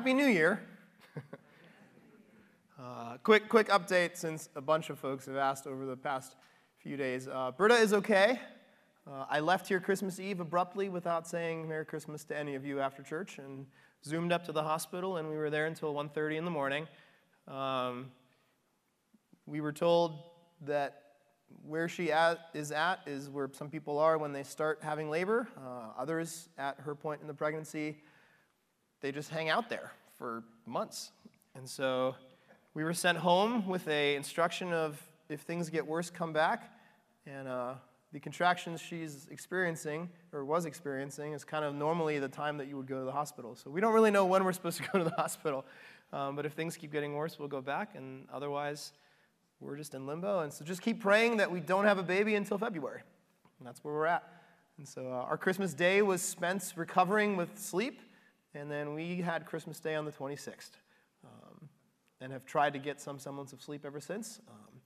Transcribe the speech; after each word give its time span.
Happy 0.00 0.14
New 0.14 0.28
Year. 0.28 0.62
uh, 2.80 3.18
quick, 3.22 3.50
quick 3.50 3.68
update 3.68 4.16
since 4.16 4.48
a 4.56 4.60
bunch 4.62 4.88
of 4.88 4.98
folks 4.98 5.26
have 5.26 5.36
asked 5.36 5.66
over 5.66 5.84
the 5.84 5.94
past 5.94 6.36
few 6.78 6.96
days. 6.96 7.28
Uh, 7.28 7.52
is 7.72 7.92
okay. 7.92 8.40
Uh, 9.06 9.26
I 9.28 9.40
left 9.40 9.68
here 9.68 9.78
Christmas 9.78 10.18
Eve 10.18 10.40
abruptly 10.40 10.88
without 10.88 11.28
saying 11.28 11.68
Merry 11.68 11.84
Christmas 11.84 12.24
to 12.24 12.38
any 12.38 12.54
of 12.54 12.64
you 12.64 12.80
after 12.80 13.02
church 13.02 13.36
and 13.36 13.66
zoomed 14.02 14.32
up 14.32 14.42
to 14.46 14.52
the 14.52 14.62
hospital, 14.62 15.18
and 15.18 15.28
we 15.28 15.36
were 15.36 15.50
there 15.50 15.66
until 15.66 15.92
1.30 15.92 16.38
in 16.38 16.46
the 16.46 16.50
morning. 16.50 16.88
Um, 17.46 18.10
we 19.44 19.60
were 19.60 19.70
told 19.70 20.18
that 20.62 21.02
where 21.62 21.90
she 21.90 22.10
at, 22.10 22.38
is 22.54 22.72
at 22.72 23.00
is 23.06 23.28
where 23.28 23.50
some 23.52 23.68
people 23.68 23.98
are 23.98 24.16
when 24.16 24.32
they 24.32 24.44
start 24.44 24.78
having 24.82 25.10
labor. 25.10 25.46
Uh, 25.58 26.00
others, 26.00 26.48
at 26.56 26.80
her 26.80 26.94
point 26.94 27.20
in 27.20 27.26
the 27.26 27.34
pregnancy, 27.34 27.98
they 29.00 29.12
just 29.12 29.30
hang 29.30 29.48
out 29.48 29.68
there 29.68 29.92
for 30.18 30.42
months. 30.66 31.12
And 31.54 31.68
so 31.68 32.14
we 32.74 32.84
were 32.84 32.94
sent 32.94 33.18
home 33.18 33.66
with 33.66 33.88
a 33.88 34.14
instruction 34.14 34.72
of 34.72 35.00
if 35.28 35.40
things 35.40 35.70
get 35.70 35.86
worse, 35.86 36.10
come 36.10 36.32
back. 36.32 36.72
And 37.26 37.48
uh, 37.48 37.74
the 38.12 38.20
contractions 38.20 38.80
she's 38.80 39.28
experiencing 39.30 40.08
or 40.32 40.44
was 40.44 40.64
experiencing 40.64 41.32
is 41.32 41.44
kind 41.44 41.64
of 41.64 41.74
normally 41.74 42.18
the 42.18 42.28
time 42.28 42.58
that 42.58 42.68
you 42.68 42.76
would 42.76 42.86
go 42.86 42.98
to 42.98 43.04
the 43.04 43.12
hospital. 43.12 43.54
So 43.54 43.70
we 43.70 43.80
don't 43.80 43.92
really 43.92 44.10
know 44.10 44.26
when 44.26 44.44
we're 44.44 44.52
supposed 44.52 44.78
to 44.78 44.88
go 44.90 44.98
to 44.98 45.04
the 45.04 45.10
hospital. 45.16 45.64
Um, 46.12 46.36
but 46.36 46.44
if 46.44 46.52
things 46.52 46.76
keep 46.76 46.92
getting 46.92 47.14
worse, 47.14 47.38
we'll 47.38 47.48
go 47.48 47.60
back. 47.60 47.94
And 47.94 48.26
otherwise, 48.32 48.92
we're 49.60 49.76
just 49.76 49.94
in 49.94 50.06
limbo. 50.06 50.40
And 50.40 50.52
so 50.52 50.64
just 50.64 50.82
keep 50.82 51.00
praying 51.00 51.36
that 51.36 51.50
we 51.50 51.60
don't 51.60 51.84
have 51.84 51.98
a 51.98 52.02
baby 52.02 52.34
until 52.34 52.58
February. 52.58 53.02
And 53.58 53.66
that's 53.66 53.84
where 53.84 53.94
we're 53.94 54.06
at. 54.06 54.24
And 54.78 54.88
so 54.88 55.06
uh, 55.08 55.26
our 55.28 55.36
Christmas 55.36 55.74
day 55.74 56.02
was 56.02 56.22
spent 56.22 56.72
recovering 56.76 57.36
with 57.36 57.58
sleep. 57.58 58.00
And 58.54 58.70
then 58.70 58.94
we 58.94 59.16
had 59.16 59.46
Christmas 59.46 59.78
Day 59.78 59.94
on 59.94 60.04
the 60.04 60.10
26th 60.10 60.70
um, 61.24 61.68
and 62.20 62.32
have 62.32 62.44
tried 62.44 62.72
to 62.72 62.78
get 62.78 63.00
some 63.00 63.18
semblance 63.18 63.52
of 63.52 63.62
sleep 63.62 63.84
ever 63.84 64.00
since. 64.00 64.40
Um, 64.48 64.80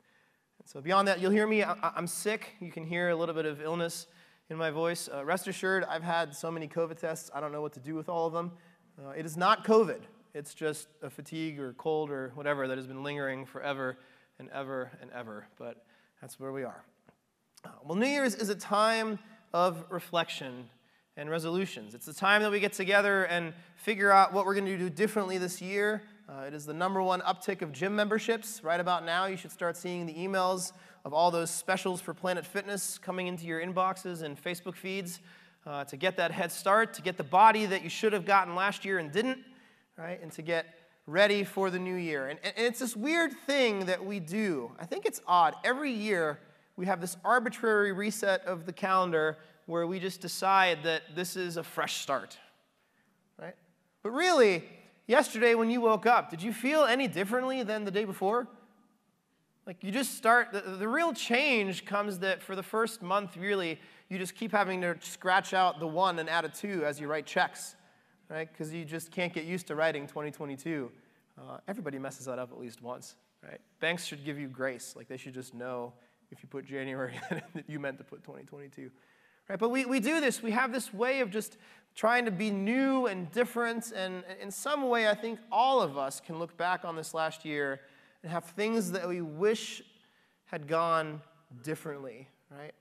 so, 0.66 0.80
beyond 0.80 1.08
that, 1.08 1.20
you'll 1.20 1.30
hear 1.30 1.46
me. 1.46 1.62
I, 1.62 1.92
am 1.96 2.06
sick. 2.06 2.54
You 2.60 2.70
can 2.70 2.84
hear 2.84 3.10
a 3.10 3.16
little 3.16 3.34
bit 3.34 3.44
of 3.44 3.60
illness 3.60 4.06
in 4.50 4.56
my 4.56 4.70
voice. 4.70 5.08
Uh, 5.12 5.24
rest 5.24 5.48
assured, 5.48 5.84
I've 5.84 6.02
had 6.02 6.34
so 6.34 6.50
many 6.50 6.68
COVID 6.68 6.96
tests, 6.96 7.30
I 7.34 7.40
don't 7.40 7.52
know 7.52 7.62
what 7.62 7.72
to 7.74 7.80
do 7.80 7.94
with 7.94 8.08
all 8.08 8.26
of 8.26 8.32
them. 8.32 8.52
Uh, 8.98 9.10
it 9.10 9.26
is 9.26 9.36
not 9.36 9.64
COVID, 9.64 10.00
it's 10.34 10.54
just 10.54 10.88
a 11.02 11.10
fatigue 11.10 11.58
or 11.58 11.72
cold 11.74 12.10
or 12.10 12.32
whatever 12.34 12.68
that 12.68 12.78
has 12.78 12.86
been 12.86 13.02
lingering 13.02 13.46
forever 13.46 13.98
and 14.38 14.48
ever 14.50 14.90
and 15.00 15.10
ever. 15.12 15.46
But 15.58 15.84
that's 16.20 16.38
where 16.38 16.52
we 16.52 16.64
are. 16.64 16.84
Uh, 17.64 17.70
well, 17.84 17.96
New 17.96 18.06
Year's 18.06 18.34
is 18.34 18.48
a 18.48 18.54
time 18.54 19.18
of 19.52 19.84
reflection 19.90 20.68
and 21.16 21.30
resolutions. 21.30 21.94
It's 21.94 22.06
the 22.06 22.12
time 22.12 22.42
that 22.42 22.50
we 22.50 22.60
get 22.60 22.72
together 22.72 23.24
and 23.24 23.52
figure 23.76 24.10
out 24.10 24.32
what 24.32 24.46
we're 24.46 24.54
going 24.54 24.66
to 24.66 24.76
do 24.76 24.90
differently 24.90 25.38
this 25.38 25.62
year. 25.62 26.02
Uh, 26.28 26.44
it 26.46 26.54
is 26.54 26.66
the 26.66 26.74
number 26.74 27.02
one 27.02 27.20
uptick 27.20 27.62
of 27.62 27.70
gym 27.70 27.94
memberships. 27.94 28.62
Right 28.64 28.80
about 28.80 29.04
now, 29.04 29.26
you 29.26 29.36
should 29.36 29.52
start 29.52 29.76
seeing 29.76 30.06
the 30.06 30.14
emails 30.14 30.72
of 31.04 31.12
all 31.12 31.30
those 31.30 31.50
specials 31.50 32.00
for 32.00 32.14
Planet 32.14 32.44
Fitness 32.44 32.98
coming 32.98 33.26
into 33.26 33.44
your 33.46 33.60
inboxes 33.60 34.22
and 34.22 34.42
Facebook 34.42 34.74
feeds 34.74 35.20
uh, 35.66 35.84
to 35.84 35.96
get 35.96 36.16
that 36.16 36.30
head 36.30 36.50
start, 36.50 36.94
to 36.94 37.02
get 37.02 37.16
the 37.16 37.24
body 37.24 37.66
that 37.66 37.82
you 37.82 37.90
should 37.90 38.12
have 38.12 38.24
gotten 38.24 38.54
last 38.54 38.84
year 38.84 38.98
and 38.98 39.12
didn't, 39.12 39.38
right? 39.96 40.20
And 40.22 40.32
to 40.32 40.42
get 40.42 40.66
ready 41.06 41.44
for 41.44 41.70
the 41.70 41.78
new 41.78 41.94
year. 41.94 42.28
And, 42.28 42.40
and 42.42 42.54
it's 42.56 42.80
this 42.80 42.96
weird 42.96 43.32
thing 43.46 43.86
that 43.86 44.04
we 44.04 44.18
do. 44.18 44.72
I 44.80 44.86
think 44.86 45.04
it's 45.04 45.20
odd. 45.26 45.54
Every 45.62 45.92
year, 45.92 46.40
we 46.76 46.86
have 46.86 47.00
this 47.00 47.16
arbitrary 47.24 47.92
reset 47.92 48.44
of 48.46 48.66
the 48.66 48.72
calendar 48.72 49.38
where 49.66 49.86
we 49.86 49.98
just 49.98 50.20
decide 50.20 50.82
that 50.82 51.02
this 51.14 51.36
is 51.36 51.56
a 51.56 51.62
fresh 51.62 52.00
start, 52.00 52.36
right? 53.38 53.54
But 54.02 54.10
really, 54.10 54.64
yesterday 55.06 55.54
when 55.54 55.70
you 55.70 55.80
woke 55.80 56.06
up, 56.06 56.30
did 56.30 56.42
you 56.42 56.52
feel 56.52 56.84
any 56.84 57.08
differently 57.08 57.62
than 57.62 57.84
the 57.84 57.90
day 57.90 58.04
before? 58.04 58.46
Like 59.66 59.82
you 59.82 59.90
just 59.90 60.16
start, 60.16 60.52
the, 60.52 60.60
the 60.60 60.88
real 60.88 61.14
change 61.14 61.86
comes 61.86 62.18
that 62.18 62.42
for 62.42 62.54
the 62.54 62.62
first 62.62 63.00
month, 63.00 63.36
really, 63.36 63.80
you 64.10 64.18
just 64.18 64.34
keep 64.34 64.52
having 64.52 64.82
to 64.82 64.96
scratch 65.00 65.54
out 65.54 65.80
the 65.80 65.86
one 65.86 66.18
and 66.18 66.28
add 66.28 66.44
a 66.44 66.50
two 66.50 66.84
as 66.84 67.00
you 67.00 67.06
write 67.06 67.24
checks, 67.24 67.74
right? 68.28 68.50
Because 68.52 68.74
you 68.74 68.84
just 68.84 69.10
can't 69.10 69.32
get 69.32 69.44
used 69.44 69.66
to 69.68 69.74
writing 69.74 70.06
2022. 70.06 70.90
Uh, 71.38 71.58
everybody 71.66 71.98
messes 71.98 72.26
that 72.26 72.38
up 72.38 72.52
at 72.52 72.60
least 72.60 72.82
once, 72.82 73.16
right? 73.42 73.60
Banks 73.80 74.04
should 74.04 74.24
give 74.24 74.38
you 74.38 74.48
grace. 74.48 74.94
Like 74.94 75.08
they 75.08 75.16
should 75.16 75.32
just 75.32 75.54
know 75.54 75.94
if 76.34 76.42
you 76.42 76.48
put 76.48 76.64
January 76.66 77.14
that 77.30 77.64
you 77.68 77.78
meant 77.78 77.98
to 77.98 78.04
put 78.04 78.22
2022. 78.24 78.90
Right? 79.48 79.58
But 79.58 79.70
we, 79.70 79.84
we 79.84 80.00
do 80.00 80.20
this. 80.20 80.42
We 80.42 80.50
have 80.50 80.72
this 80.72 80.92
way 80.92 81.20
of 81.20 81.30
just 81.30 81.58
trying 81.94 82.24
to 82.24 82.30
be 82.30 82.50
new 82.50 83.06
and 83.06 83.30
different. 83.30 83.92
And 83.92 84.24
in 84.40 84.50
some 84.50 84.88
way, 84.88 85.08
I 85.08 85.14
think 85.14 85.38
all 85.52 85.80
of 85.80 85.96
us 85.96 86.20
can 86.20 86.38
look 86.38 86.56
back 86.56 86.84
on 86.84 86.96
this 86.96 87.14
last 87.14 87.44
year 87.44 87.80
and 88.22 88.32
have 88.32 88.44
things 88.44 88.90
that 88.92 89.08
we 89.08 89.20
wish 89.20 89.82
had 90.46 90.66
gone 90.66 91.20
differently, 91.62 92.28
right? 92.50 92.72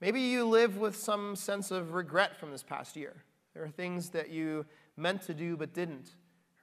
Maybe 0.00 0.20
you 0.20 0.44
live 0.44 0.78
with 0.78 0.96
some 0.96 1.36
sense 1.36 1.70
of 1.70 1.92
regret 1.92 2.38
from 2.38 2.50
this 2.50 2.62
past 2.62 2.96
year. 2.96 3.16
There 3.54 3.64
are 3.64 3.68
things 3.68 4.10
that 4.10 4.30
you 4.30 4.66
meant 4.96 5.22
to 5.22 5.34
do 5.34 5.56
but 5.56 5.72
didn't, 5.72 6.10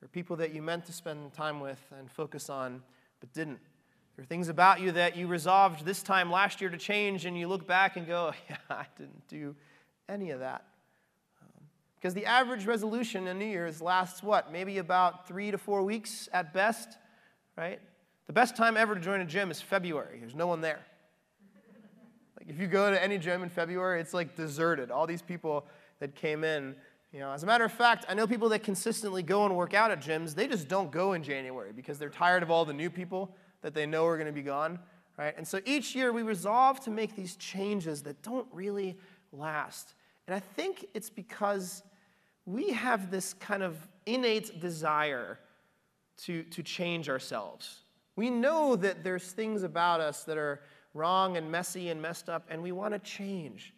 or 0.02 0.08
people 0.08 0.36
that 0.38 0.54
you 0.54 0.62
meant 0.62 0.86
to 0.86 0.94
spend 0.94 1.34
time 1.34 1.60
with 1.60 1.82
and 1.98 2.10
focus 2.10 2.50
on 2.50 2.82
but 3.20 3.34
didn't. 3.34 3.60
There 4.18 4.24
are 4.24 4.26
things 4.26 4.50
about 4.50 4.82
you 4.82 4.94
that 4.94 5.16
you 5.16 5.28
resolved 5.28 5.86
this 5.86 6.02
time 6.02 6.32
last 6.32 6.60
year 6.60 6.72
to 6.72 6.78
change, 6.78 7.26
and 7.26 7.38
you 7.38 7.48
look 7.48 7.68
back 7.68 7.98
and 7.98 8.08
go, 8.08 8.34
yeah, 8.50 8.58
I 8.68 8.86
didn't 8.98 9.28
do 9.28 9.56
any 10.10 10.32
of 10.32 10.40
that. 10.40 10.66
Um, 11.40 11.64
because 11.96 12.16
the 12.16 12.26
average 12.26 12.66
resolution 12.66 13.28
in 13.28 13.38
New 13.38 13.46
Year's 13.46 13.80
lasts 13.80 14.24
what? 14.24 14.52
Maybe 14.52 14.80
about 14.80 15.28
three 15.28 15.52
to 15.52 15.60
four 15.60 15.84
weeks 15.84 16.28
at 16.34 16.52
best, 16.52 16.98
right? 17.56 17.80
The 18.26 18.34
best 18.34 18.58
time 18.58 18.76
ever 18.76 18.96
to 18.96 19.02
join 19.02 19.22
a 19.22 19.26
gym 19.26 19.52
is 19.52 19.62
February. 19.62 20.18
There's 20.20 20.34
no 20.34 20.48
one 20.48 20.62
there. 20.62 20.80
Like 22.40 22.50
if 22.50 22.60
you 22.60 22.66
go 22.66 22.90
to 22.90 23.02
any 23.02 23.20
gym 23.20 23.44
in 23.44 23.50
February, 23.50 24.02
it's 24.02 24.16
like 24.16 24.36
deserted. 24.36 24.90
All 24.90 25.06
these 25.06 25.22
people 25.22 25.68
that 26.00 26.16
came 26.16 26.44
in, 26.44 26.76
you 27.14 27.20
know, 27.20 27.32
as 27.32 27.44
a 27.44 27.46
matter 27.46 27.66
of 27.66 27.72
fact, 27.72 28.04
I 28.10 28.16
know 28.16 28.26
people 28.26 28.50
that 28.50 28.64
consistently 28.64 29.22
go 29.22 29.46
and 29.46 29.56
work 29.56 29.76
out 29.76 29.92
at 29.92 30.02
gyms, 30.02 30.34
they 30.34 30.48
just 30.48 30.68
don't 30.68 30.92
go 30.92 31.14
in 31.14 31.22
January 31.22 31.72
because 31.72 32.00
they're 32.00 32.10
tired 32.10 32.42
of 32.42 32.50
all 32.50 32.66
the 32.66 32.74
new 32.74 32.90
people 32.90 33.36
that 33.62 33.74
they 33.74 33.86
know 33.86 34.06
are 34.06 34.18
going 34.18 34.28
to 34.28 34.34
be 34.34 34.42
gone, 34.42 34.80
right? 35.18 35.34
And 35.38 35.48
so 35.48 35.60
each 35.66 35.96
year 35.96 36.14
we 36.14 36.24
resolve 36.24 36.80
to 36.82 36.90
make 36.90 37.16
these 37.16 37.36
changes 37.36 38.04
that 38.04 38.22
don't 38.22 38.48
really 38.52 38.98
last. 39.32 39.94
And 40.28 40.36
I 40.36 40.40
think 40.40 40.86
it's 40.94 41.10
because 41.10 41.84
we 42.46 42.72
have 42.72 43.12
this 43.12 43.34
kind 43.34 43.64
of 43.64 43.76
innate 44.06 44.60
desire 44.60 45.40
to, 46.24 46.44
to 46.44 46.64
change 46.64 47.10
ourselves. 47.10 47.82
We 48.16 48.30
know 48.30 48.76
that 48.76 49.04
there's 49.04 49.32
things 49.32 49.64
about 49.64 50.02
us 50.02 50.24
that 50.24 50.38
are 50.38 50.62
wrong 50.94 51.38
and 51.38 51.52
messy 51.52 51.90
and 51.90 52.02
messed 52.02 52.30
up, 52.30 52.46
and 52.50 52.64
we 52.64 52.72
want 52.72 52.94
to 52.94 53.00
change. 53.00 53.74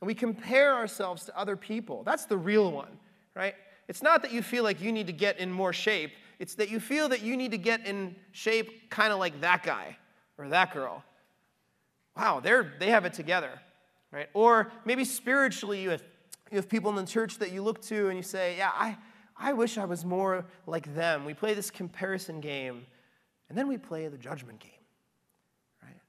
And 0.00 0.06
we 0.06 0.14
compare 0.14 0.74
ourselves 0.74 1.24
to 1.26 1.38
other 1.38 1.56
people. 1.56 2.02
That's 2.02 2.24
the 2.24 2.36
real 2.36 2.72
one, 2.72 2.98
right? 3.34 3.54
It's 3.88 4.02
not 4.02 4.22
that 4.22 4.32
you 4.32 4.42
feel 4.42 4.64
like 4.64 4.80
you 4.80 4.90
need 4.90 5.06
to 5.08 5.12
get 5.12 5.38
in 5.38 5.52
more 5.52 5.72
shape. 5.72 6.12
It's 6.42 6.56
that 6.56 6.70
you 6.70 6.80
feel 6.80 7.08
that 7.10 7.22
you 7.22 7.36
need 7.36 7.52
to 7.52 7.56
get 7.56 7.86
in 7.86 8.16
shape 8.32 8.90
kind 8.90 9.12
of 9.12 9.20
like 9.20 9.42
that 9.42 9.62
guy 9.62 9.96
or 10.36 10.48
that 10.48 10.72
girl. 10.74 11.04
Wow, 12.16 12.40
they're, 12.40 12.74
they 12.80 12.90
have 12.90 13.04
it 13.04 13.12
together, 13.12 13.60
right? 14.10 14.28
Or 14.34 14.72
maybe 14.84 15.04
spiritually, 15.04 15.80
you 15.80 15.90
have, 15.90 16.02
you 16.50 16.56
have 16.56 16.68
people 16.68 16.90
in 16.90 16.96
the 16.96 17.06
church 17.06 17.38
that 17.38 17.52
you 17.52 17.62
look 17.62 17.80
to 17.82 18.08
and 18.08 18.16
you 18.16 18.24
say, 18.24 18.56
Yeah, 18.56 18.72
I, 18.74 18.98
I 19.38 19.52
wish 19.52 19.78
I 19.78 19.84
was 19.84 20.04
more 20.04 20.44
like 20.66 20.92
them. 20.96 21.24
We 21.24 21.32
play 21.32 21.54
this 21.54 21.70
comparison 21.70 22.40
game, 22.40 22.86
and 23.48 23.56
then 23.56 23.68
we 23.68 23.78
play 23.78 24.08
the 24.08 24.18
judgment 24.18 24.58
game, 24.58 24.72
right? 25.80 26.00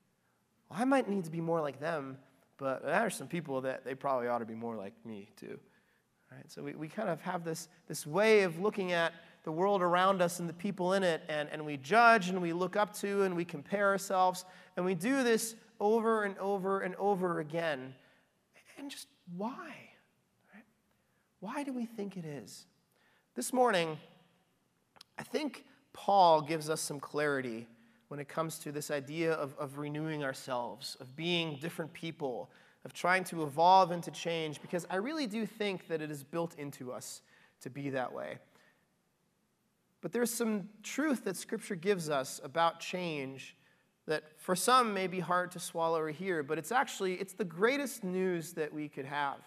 Well, 0.67 0.79
I 0.81 0.85
might 0.85 1.07
need 1.07 1.25
to 1.25 1.31
be 1.31 1.41
more 1.41 1.61
like 1.61 1.79
them, 1.79 2.17
but 2.57 2.81
there 2.81 2.95
are 2.95 3.11
some 3.11 3.27
people 3.27 3.61
that 3.61 3.85
they 3.85 3.93
probably 3.93 4.29
ought 4.29 4.39
to 4.39 4.45
be 4.45 4.55
more 4.55 4.75
like 4.75 4.93
me, 5.05 5.29
too. 5.39 5.59
Right? 6.31 6.51
So 6.51 6.63
we, 6.63 6.73
we 6.73 6.87
kind 6.87 7.09
of 7.09 7.21
have 7.21 7.43
this, 7.43 7.67
this 7.87 8.07
way 8.07 8.41
of 8.41 8.59
looking 8.59 8.93
at 8.93 9.13
the 9.43 9.51
world 9.51 9.81
around 9.81 10.21
us 10.21 10.39
and 10.39 10.47
the 10.47 10.53
people 10.53 10.93
in 10.93 11.03
it, 11.03 11.21
and, 11.27 11.49
and 11.51 11.65
we 11.65 11.77
judge 11.77 12.29
and 12.29 12.41
we 12.41 12.53
look 12.53 12.75
up 12.75 12.93
to 12.93 13.23
and 13.23 13.35
we 13.35 13.45
compare 13.45 13.89
ourselves, 13.89 14.45
and 14.77 14.85
we 14.85 14.95
do 14.95 15.23
this 15.23 15.55
over 15.79 16.23
and 16.23 16.37
over 16.37 16.81
and 16.81 16.95
over 16.95 17.39
again. 17.39 17.93
And 18.77 18.89
just 18.89 19.07
why? 19.37 19.75
Right? 20.53 20.65
Why 21.39 21.63
do 21.63 21.73
we 21.73 21.85
think 21.85 22.17
it 22.17 22.25
is? 22.25 22.65
This 23.35 23.51
morning, 23.51 23.97
I 25.17 25.23
think 25.23 25.65
Paul 25.91 26.41
gives 26.41 26.69
us 26.69 26.81
some 26.81 26.99
clarity 26.99 27.67
when 28.07 28.19
it 28.19 28.27
comes 28.27 28.59
to 28.59 28.71
this 28.71 28.91
idea 28.91 29.33
of, 29.33 29.55
of 29.57 29.77
renewing 29.77 30.23
ourselves, 30.23 30.97
of 30.99 31.15
being 31.15 31.57
different 31.61 31.91
people, 31.93 32.49
of 32.85 32.93
trying 32.93 33.23
to 33.25 33.43
evolve 33.43 33.91
and 33.91 34.03
to 34.03 34.11
change, 34.11 34.61
because 34.61 34.85
I 34.89 34.97
really 34.97 35.27
do 35.27 35.45
think 35.45 35.87
that 35.87 36.01
it 36.01 36.11
is 36.11 36.23
built 36.23 36.55
into 36.59 36.91
us 36.91 37.21
to 37.61 37.69
be 37.69 37.89
that 37.89 38.13
way. 38.13 38.37
But 40.03 40.11
there's 40.11 40.31
some 40.31 40.67
truth 40.83 41.23
that 41.23 41.37
Scripture 41.37 41.75
gives 41.75 42.09
us 42.09 42.41
about 42.43 42.81
change 42.81 43.55
that 44.05 44.37
for 44.37 44.53
some 44.53 44.93
may 44.93 45.07
be 45.07 45.21
hard 45.21 45.49
to 45.51 45.59
swallow 45.59 45.97
or 45.97 46.09
hear, 46.09 46.43
but 46.43 46.57
it's 46.57 46.73
actually 46.73 47.13
it's 47.13 47.31
the 47.31 47.45
greatest 47.45 48.03
news 48.03 48.51
that 48.53 48.73
we 48.73 48.89
could 48.89 49.05
have. 49.05 49.37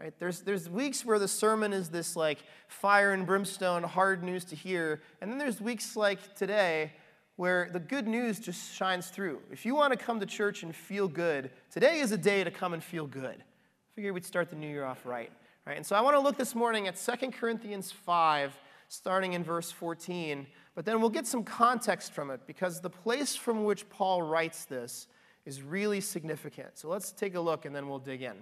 Right? 0.00 0.14
There's, 0.18 0.40
there's 0.40 0.70
weeks 0.70 1.04
where 1.04 1.18
the 1.18 1.28
sermon 1.28 1.74
is 1.74 1.90
this 1.90 2.16
like 2.16 2.38
fire 2.66 3.12
and 3.12 3.26
brimstone, 3.26 3.82
hard 3.82 4.24
news 4.24 4.46
to 4.46 4.56
hear. 4.56 5.02
And 5.20 5.30
then 5.30 5.36
there's 5.36 5.60
weeks 5.60 5.94
like 5.96 6.34
today 6.34 6.92
where 7.36 7.68
the 7.70 7.80
good 7.80 8.08
news 8.08 8.40
just 8.40 8.72
shines 8.72 9.08
through. 9.08 9.40
If 9.52 9.66
you 9.66 9.74
want 9.74 9.92
to 9.92 9.98
come 9.98 10.18
to 10.18 10.24
church 10.24 10.62
and 10.62 10.74
feel 10.74 11.08
good, 11.08 11.50
today 11.70 12.00
is 12.00 12.12
a 12.12 12.18
day 12.18 12.42
to 12.42 12.50
come 12.50 12.72
and 12.72 12.82
feel 12.82 13.06
good. 13.06 13.36
I 13.36 13.94
figured 13.94 14.14
we'd 14.14 14.24
start 14.24 14.48
the 14.48 14.56
new 14.56 14.68
year 14.68 14.86
off 14.86 15.04
right. 15.04 15.30
right? 15.66 15.76
And 15.76 15.84
so 15.84 15.94
I 15.94 16.00
want 16.00 16.16
to 16.16 16.20
look 16.20 16.38
this 16.38 16.54
morning 16.54 16.88
at 16.88 16.96
2 16.96 17.32
Corinthians 17.32 17.92
5, 17.92 18.58
starting 18.90 19.34
in 19.34 19.44
verse 19.44 19.70
14. 19.70 20.46
But 20.74 20.84
then 20.84 21.00
we'll 21.00 21.10
get 21.10 21.26
some 21.26 21.44
context 21.44 22.12
from 22.12 22.28
it 22.30 22.40
because 22.46 22.80
the 22.80 22.90
place 22.90 23.36
from 23.36 23.64
which 23.64 23.88
Paul 23.88 24.20
writes 24.20 24.64
this 24.64 25.06
is 25.46 25.62
really 25.62 26.00
significant. 26.00 26.76
So 26.76 26.88
let's 26.88 27.12
take 27.12 27.36
a 27.36 27.40
look 27.40 27.64
and 27.64 27.74
then 27.74 27.88
we'll 27.88 28.00
dig 28.00 28.22
in. 28.22 28.34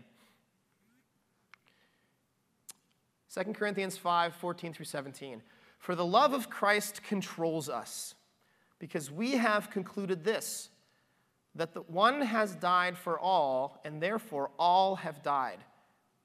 2 3.32 3.52
Corinthians 3.52 3.98
5 3.98 4.34
14 4.34 4.72
through 4.72 4.86
17. 4.86 5.42
For 5.78 5.94
the 5.94 6.06
love 6.06 6.32
of 6.32 6.48
Christ 6.48 7.02
controls 7.04 7.68
us, 7.68 8.14
because 8.78 9.10
we 9.10 9.32
have 9.32 9.70
concluded 9.70 10.24
this 10.24 10.70
that 11.54 11.74
the 11.74 11.82
one 11.82 12.22
has 12.22 12.54
died 12.54 12.96
for 12.96 13.18
all, 13.18 13.80
and 13.84 14.00
therefore 14.00 14.50
all 14.58 14.96
have 14.96 15.22
died. 15.22 15.58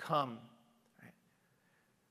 come. 0.00 0.38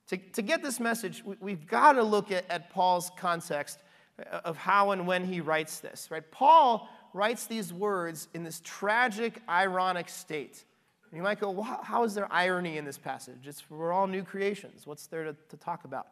To, 0.07 0.17
to 0.17 0.41
get 0.41 0.63
this 0.63 0.79
message, 0.79 1.23
we, 1.39 1.51
have 1.51 1.67
got 1.67 1.93
to 1.93 2.03
look 2.03 2.31
at, 2.31 2.49
at 2.49 2.71
Paul's 2.71 3.11
context 3.15 3.79
uh, 4.19 4.39
of 4.43 4.57
how 4.57 4.91
and 4.91 5.05
when 5.05 5.23
he 5.23 5.39
writes 5.39 5.79
this. 5.79 6.07
Right? 6.09 6.23
Paul 6.31 6.89
writes 7.13 7.45
these 7.45 7.71
words 7.71 8.27
in 8.33 8.43
this 8.43 8.61
tragic, 8.63 9.41
ironic 9.47 10.09
state. 10.09 10.65
You 11.13 11.23
might 11.23 11.39
go, 11.39 11.49
well, 11.51 11.79
how 11.83 12.03
is 12.03 12.13
there 12.13 12.31
irony 12.31 12.77
in 12.77 12.85
this 12.85 12.97
passage? 12.97 13.45
It's, 13.45 13.67
we're 13.69 13.91
all 13.91 14.07
new 14.07 14.23
creations. 14.23 14.85
What's 14.85 15.07
there 15.07 15.23
to, 15.23 15.35
to 15.49 15.57
talk 15.57 15.83
about? 15.83 16.07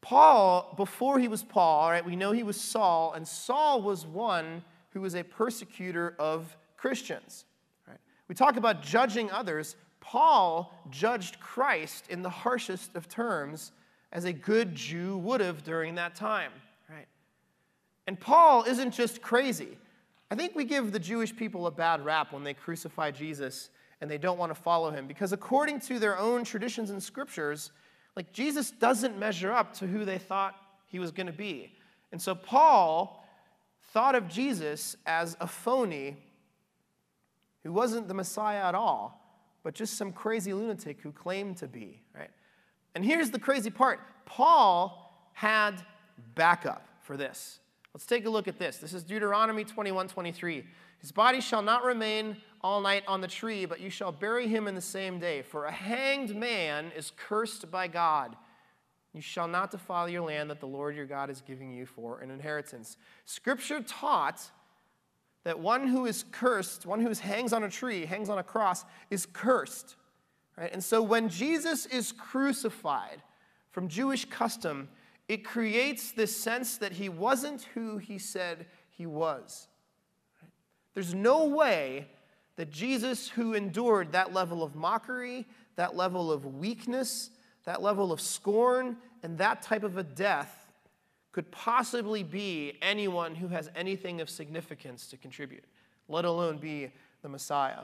Paul, 0.00 0.74
before 0.76 1.18
he 1.18 1.28
was 1.28 1.42
Paul, 1.42 1.90
right, 1.90 2.04
we 2.04 2.16
know 2.16 2.32
he 2.32 2.42
was 2.42 2.60
Saul, 2.60 3.12
and 3.14 3.26
Saul 3.26 3.82
was 3.82 4.04
one 4.04 4.62
who 4.90 5.00
was 5.00 5.14
a 5.14 5.22
persecutor 5.22 6.14
of 6.18 6.56
Christians. 6.76 7.44
Right? 7.86 7.98
We 8.28 8.34
talk 8.34 8.56
about 8.56 8.82
judging 8.82 9.30
others. 9.30 9.76
Paul 10.02 10.70
judged 10.90 11.40
Christ 11.40 12.06
in 12.10 12.20
the 12.20 12.28
harshest 12.28 12.94
of 12.96 13.08
terms 13.08 13.72
as 14.12 14.26
a 14.26 14.32
good 14.32 14.74
Jew 14.74 15.16
would 15.18 15.40
have 15.40 15.64
during 15.64 15.94
that 15.94 16.14
time. 16.14 16.52
Right? 16.90 17.06
And 18.06 18.20
Paul 18.20 18.64
isn't 18.64 18.90
just 18.90 19.22
crazy. 19.22 19.78
I 20.30 20.34
think 20.34 20.54
we 20.54 20.64
give 20.64 20.92
the 20.92 20.98
Jewish 20.98 21.34
people 21.34 21.66
a 21.66 21.70
bad 21.70 22.04
rap 22.04 22.32
when 22.32 22.44
they 22.44 22.52
crucify 22.52 23.10
Jesus 23.10 23.70
and 24.00 24.10
they 24.10 24.18
don't 24.18 24.38
want 24.38 24.52
to 24.52 24.60
follow 24.60 24.90
him 24.90 25.06
because 25.06 25.32
according 25.32 25.80
to 25.80 25.98
their 25.98 26.18
own 26.18 26.44
traditions 26.44 26.90
and 26.90 27.02
scriptures, 27.02 27.70
like 28.16 28.32
Jesus 28.32 28.70
doesn't 28.70 29.18
measure 29.18 29.52
up 29.52 29.72
to 29.74 29.86
who 29.86 30.04
they 30.04 30.18
thought 30.18 30.56
he 30.86 30.98
was 30.98 31.12
going 31.12 31.28
to 31.28 31.32
be. 31.32 31.72
And 32.10 32.20
so 32.20 32.34
Paul 32.34 33.24
thought 33.92 34.14
of 34.14 34.28
Jesus 34.28 34.96
as 35.06 35.36
a 35.40 35.46
phony 35.46 36.16
who 37.62 37.72
wasn't 37.72 38.08
the 38.08 38.14
Messiah 38.14 38.64
at 38.66 38.74
all, 38.74 39.21
but 39.62 39.74
just 39.74 39.96
some 39.96 40.12
crazy 40.12 40.52
lunatic 40.52 41.00
who 41.00 41.12
claimed 41.12 41.56
to 41.58 41.66
be, 41.66 42.02
right? 42.14 42.30
And 42.94 43.04
here's 43.04 43.30
the 43.30 43.38
crazy 43.38 43.70
part. 43.70 44.00
Paul 44.26 45.30
had 45.32 45.82
backup 46.34 46.86
for 47.00 47.16
this. 47.16 47.60
Let's 47.94 48.06
take 48.06 48.26
a 48.26 48.30
look 48.30 48.48
at 48.48 48.58
this. 48.58 48.78
This 48.78 48.94
is 48.94 49.02
Deuteronomy 49.02 49.64
21 49.64 50.08
23. 50.08 50.64
His 50.98 51.12
body 51.12 51.40
shall 51.40 51.62
not 51.62 51.84
remain 51.84 52.36
all 52.62 52.80
night 52.80 53.02
on 53.08 53.20
the 53.20 53.28
tree, 53.28 53.66
but 53.66 53.80
you 53.80 53.90
shall 53.90 54.12
bury 54.12 54.46
him 54.46 54.68
in 54.68 54.74
the 54.74 54.80
same 54.80 55.18
day. 55.18 55.42
For 55.42 55.66
a 55.66 55.72
hanged 55.72 56.34
man 56.34 56.92
is 56.96 57.12
cursed 57.16 57.70
by 57.70 57.88
God. 57.88 58.36
You 59.12 59.20
shall 59.20 59.48
not 59.48 59.70
defile 59.70 60.08
your 60.08 60.22
land 60.22 60.48
that 60.50 60.60
the 60.60 60.66
Lord 60.66 60.96
your 60.96 61.06
God 61.06 61.28
is 61.28 61.42
giving 61.42 61.72
you 61.72 61.84
for 61.84 62.20
an 62.20 62.30
inheritance. 62.30 62.96
Scripture 63.24 63.82
taught 63.82 64.50
that 65.44 65.58
one 65.58 65.86
who 65.86 66.06
is 66.06 66.24
cursed, 66.30 66.86
one 66.86 67.00
who 67.00 67.12
hangs 67.12 67.52
on 67.52 67.64
a 67.64 67.68
tree, 67.68 68.04
hangs 68.04 68.28
on 68.28 68.38
a 68.38 68.42
cross, 68.42 68.84
is 69.10 69.26
cursed. 69.26 69.96
Right? 70.56 70.72
And 70.72 70.82
so 70.82 71.02
when 71.02 71.28
Jesus 71.28 71.86
is 71.86 72.12
crucified, 72.12 73.22
from 73.72 73.88
Jewish 73.88 74.26
custom, 74.26 74.88
it 75.28 75.44
creates 75.44 76.12
this 76.12 76.36
sense 76.36 76.76
that 76.76 76.92
he 76.92 77.08
wasn't 77.08 77.62
who 77.74 77.96
he 77.98 78.18
said 78.18 78.66
he 78.90 79.06
was. 79.06 79.66
There's 80.94 81.14
no 81.14 81.46
way 81.46 82.06
that 82.56 82.70
Jesus, 82.70 83.30
who 83.30 83.54
endured 83.54 84.12
that 84.12 84.34
level 84.34 84.62
of 84.62 84.76
mockery, 84.76 85.46
that 85.76 85.96
level 85.96 86.30
of 86.30 86.44
weakness, 86.44 87.30
that 87.64 87.80
level 87.80 88.12
of 88.12 88.20
scorn, 88.20 88.98
and 89.22 89.38
that 89.38 89.62
type 89.62 89.84
of 89.84 89.96
a 89.96 90.02
death, 90.02 90.61
could 91.32 91.50
possibly 91.50 92.22
be 92.22 92.78
anyone 92.82 93.34
who 93.34 93.48
has 93.48 93.70
anything 93.74 94.20
of 94.20 94.28
significance 94.28 95.06
to 95.08 95.16
contribute, 95.16 95.64
let 96.08 96.24
alone 96.24 96.58
be 96.58 96.90
the 97.22 97.28
Messiah. 97.28 97.82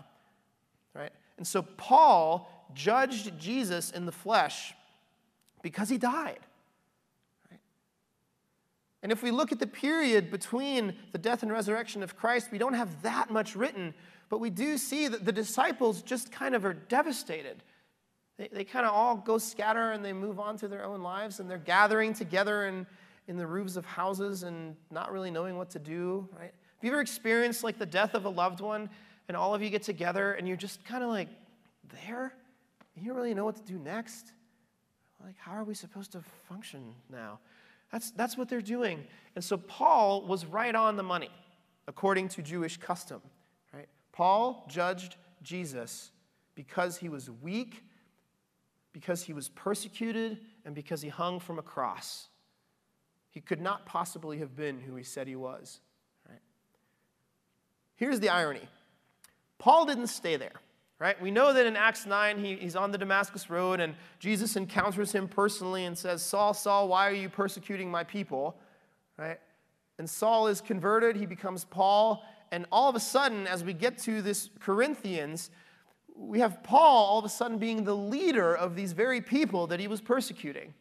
Right? 0.94 1.12
And 1.38 1.46
so 1.46 1.62
Paul 1.62 2.50
judged 2.74 3.38
Jesus 3.38 3.90
in 3.90 4.06
the 4.06 4.12
flesh 4.12 4.74
because 5.62 5.88
he 5.88 5.98
died. 5.98 6.40
And 9.02 9.12
if 9.12 9.22
we 9.22 9.30
look 9.30 9.52
at 9.52 9.60
the 9.60 9.66
period 9.66 10.30
between 10.30 10.94
the 11.12 11.18
death 11.18 11.42
and 11.42 11.52
resurrection 11.52 12.02
of 12.02 12.16
Christ, 12.16 12.48
we 12.50 12.58
don't 12.58 12.74
have 12.74 13.02
that 13.02 13.30
much 13.30 13.54
written, 13.54 13.94
but 14.28 14.40
we 14.40 14.50
do 14.50 14.76
see 14.76 15.06
that 15.06 15.24
the 15.24 15.32
disciples 15.32 16.02
just 16.02 16.32
kind 16.32 16.54
of 16.54 16.64
are 16.64 16.74
devastated. 16.74 17.62
They, 18.38 18.48
they 18.48 18.64
kind 18.64 18.84
of 18.84 18.92
all 18.92 19.16
go 19.16 19.38
scatter 19.38 19.92
and 19.92 20.04
they 20.04 20.12
move 20.12 20.40
on 20.40 20.56
to 20.58 20.68
their 20.68 20.84
own 20.84 21.02
lives, 21.02 21.38
and 21.38 21.48
they're 21.48 21.58
gathering 21.58 22.12
together 22.12 22.66
in, 22.66 22.86
in 23.28 23.36
the 23.36 23.46
roofs 23.46 23.76
of 23.76 23.84
houses 23.84 24.42
and 24.42 24.74
not 24.90 25.12
really 25.12 25.30
knowing 25.30 25.56
what 25.56 25.70
to 25.70 25.78
do, 25.78 26.28
right? 26.32 26.50
Have 26.50 26.84
you 26.84 26.90
ever 26.90 27.00
experienced 27.00 27.62
like 27.62 27.78
the 27.78 27.86
death 27.86 28.14
of 28.14 28.24
a 28.24 28.28
loved 28.28 28.60
one 28.60 28.88
and 29.28 29.36
all 29.36 29.54
of 29.54 29.62
you 29.62 29.70
get 29.70 29.82
together 29.82 30.32
and 30.32 30.48
you're 30.48 30.56
just 30.56 30.84
kind 30.84 31.04
of 31.04 31.10
like 31.10 31.28
there? 32.04 32.32
You 32.96 33.08
don't 33.08 33.16
really 33.16 33.34
know 33.34 33.44
what 33.44 33.56
to 33.56 33.62
do 33.62 33.78
next? 33.78 34.32
Like, 35.22 35.36
how 35.38 35.52
are 35.52 35.64
we 35.64 35.74
supposed 35.74 36.12
to 36.12 36.22
function 36.48 36.94
now? 37.10 37.38
That's, 37.92 38.10
that's 38.12 38.36
what 38.36 38.48
they're 38.48 38.60
doing. 38.60 39.04
And 39.34 39.44
so 39.44 39.56
Paul 39.56 40.26
was 40.26 40.46
right 40.46 40.74
on 40.74 40.96
the 40.96 41.02
money, 41.02 41.30
according 41.86 42.28
to 42.30 42.42
Jewish 42.42 42.76
custom. 42.76 43.20
Right? 43.72 43.88
Paul 44.12 44.66
judged 44.68 45.16
Jesus 45.42 46.10
because 46.54 46.96
he 46.96 47.08
was 47.08 47.30
weak, 47.30 47.84
because 48.92 49.22
he 49.22 49.32
was 49.32 49.48
persecuted, 49.50 50.38
and 50.64 50.74
because 50.74 51.02
he 51.02 51.08
hung 51.08 51.40
from 51.40 51.58
a 51.58 51.62
cross. 51.62 52.28
He 53.38 53.42
could 53.42 53.60
not 53.60 53.86
possibly 53.86 54.38
have 54.38 54.56
been 54.56 54.80
who 54.80 54.96
he 54.96 55.04
said 55.04 55.28
he 55.28 55.36
was. 55.36 55.78
Right? 56.28 56.40
Here's 57.94 58.18
the 58.18 58.30
irony 58.30 58.62
Paul 59.58 59.86
didn't 59.86 60.08
stay 60.08 60.34
there 60.34 60.60
right? 60.98 61.22
We 61.22 61.30
know 61.30 61.52
that 61.52 61.64
in 61.64 61.76
Acts 61.76 62.06
9, 62.06 62.38
he, 62.44 62.56
he's 62.56 62.74
on 62.74 62.90
the 62.90 62.98
Damascus 62.98 63.48
Road 63.48 63.78
and 63.78 63.94
Jesus 64.18 64.56
encounters 64.56 65.12
him 65.12 65.28
personally 65.28 65.84
and 65.84 65.96
says, 65.96 66.24
Saul, 66.24 66.52
Saul, 66.52 66.88
why 66.88 67.08
are 67.08 67.14
you 67.14 67.28
persecuting 67.28 67.88
my 67.88 68.02
people? 68.02 68.56
Right? 69.16 69.38
And 70.00 70.10
Saul 70.10 70.48
is 70.48 70.60
converted, 70.60 71.14
he 71.14 71.24
becomes 71.24 71.64
Paul, 71.64 72.24
and 72.50 72.66
all 72.72 72.88
of 72.88 72.96
a 72.96 73.00
sudden, 73.00 73.46
as 73.46 73.62
we 73.62 73.74
get 73.74 73.96
to 73.98 74.20
this 74.20 74.50
Corinthians, 74.58 75.50
we 76.16 76.40
have 76.40 76.64
Paul 76.64 77.04
all 77.04 77.20
of 77.20 77.24
a 77.24 77.28
sudden 77.28 77.58
being 77.58 77.84
the 77.84 77.94
leader 77.94 78.52
of 78.52 78.74
these 78.74 78.90
very 78.90 79.20
people 79.20 79.68
that 79.68 79.78
he 79.78 79.86
was 79.86 80.00
persecuting. 80.00 80.74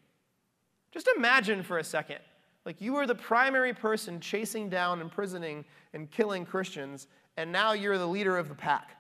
Just 0.92 1.08
imagine 1.16 1.62
for 1.62 1.78
a 1.78 1.84
second. 1.84 2.22
Like 2.68 2.82
you 2.82 2.96
were 2.96 3.08
the 3.08 3.16
primary 3.16 3.74
person 3.74 4.20
chasing 4.20 4.68
down, 4.68 5.00
imprisoning, 5.00 5.64
and 5.94 6.12
killing 6.12 6.46
Christians, 6.46 7.08
and 7.38 7.50
now 7.50 7.72
you're 7.72 7.98
the 7.98 8.06
leader 8.06 8.38
of 8.38 8.50
the 8.50 8.56
pack. 8.56 8.98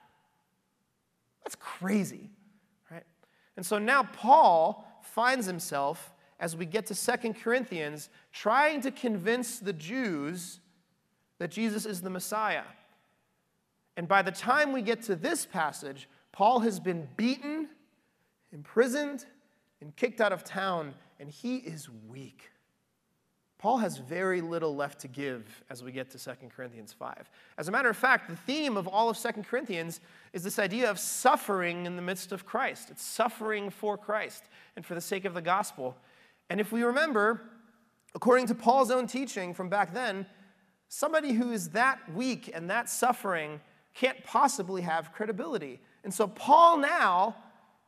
That's 1.44 1.56
crazy, 1.56 2.30
right? 2.90 3.04
And 3.58 3.66
so 3.66 3.78
now 3.78 4.04
Paul 4.04 4.88
finds 5.04 5.46
himself, 5.46 6.14
as 6.40 6.56
we 6.56 6.66
get 6.66 6.86
to 6.86 6.96
Second 6.96 7.34
Corinthians, 7.42 8.10
trying 8.32 8.80
to 8.82 8.90
convince 8.90 9.60
the 9.60 9.74
Jews 9.74 10.62
that 11.40 11.52
Jesus 11.52 11.86
is 11.86 12.02
the 12.02 12.10
Messiah. 12.10 12.64
And 13.98 14.08
by 14.08 14.22
the 14.22 14.32
time 14.32 14.72
we 14.72 14.82
get 14.82 15.02
to 15.04 15.16
this 15.18 15.46
passage, 15.46 16.08
Paul 16.32 16.62
has 16.62 16.80
been 16.80 17.06
beaten, 17.18 17.68
imprisoned 18.54 19.26
and 19.82 19.94
kicked 19.98 20.22
out 20.22 20.32
of 20.32 20.46
town, 20.46 20.94
and 21.20 21.30
he 21.30 21.58
is 21.58 21.90
weak. 22.08 22.50
Paul 23.60 23.78
has 23.78 23.98
very 23.98 24.40
little 24.40 24.76
left 24.76 25.00
to 25.00 25.08
give 25.08 25.64
as 25.70 25.84
we 25.84 25.92
get 25.92 26.12
to 26.12 26.20
2 26.20 26.32
Corinthians 26.56 26.94
5. 26.94 27.30
As 27.58 27.68
a 27.68 27.72
matter 27.72 27.90
of 27.90 27.98
fact, 27.98 28.30
the 28.30 28.36
theme 28.36 28.78
of 28.78 28.88
all 28.88 29.10
of 29.10 29.18
2 29.18 29.30
Corinthians 29.50 30.00
is 30.32 30.44
this 30.44 30.60
idea 30.60 30.90
of 30.92 31.00
suffering 31.00 31.88
in 31.88 31.96
the 31.96 32.02
midst 32.02 32.32
of 32.32 32.46
Christ. 32.46 32.92
It's 32.92 33.04
suffering 33.04 33.72
for 33.72 33.98
Christ 33.98 34.44
and 34.76 34.86
for 34.86 34.94
the 34.94 35.02
sake 35.02 35.26
of 35.26 35.34
the 35.34 35.42
gospel. 35.42 35.98
And 36.52 36.62
if 36.62 36.72
we 36.72 36.84
remember, 36.84 37.42
according 38.14 38.46
to 38.48 38.56
Paul's 38.56 38.92
own 38.92 39.08
teaching 39.08 39.56
from 39.56 39.70
back 39.70 39.92
then, 39.92 40.28
somebody 40.88 41.34
who 41.34 41.52
is 41.52 41.70
that 41.70 42.00
weak 42.14 42.52
and 42.54 42.70
that 42.70 42.90
suffering 42.90 43.60
can't 43.96 44.24
possibly 44.24 44.84
have 44.84 45.12
credibility. 45.12 45.80
And 46.04 46.14
so 46.14 46.28
Paul 46.28 46.78
now 46.78 47.36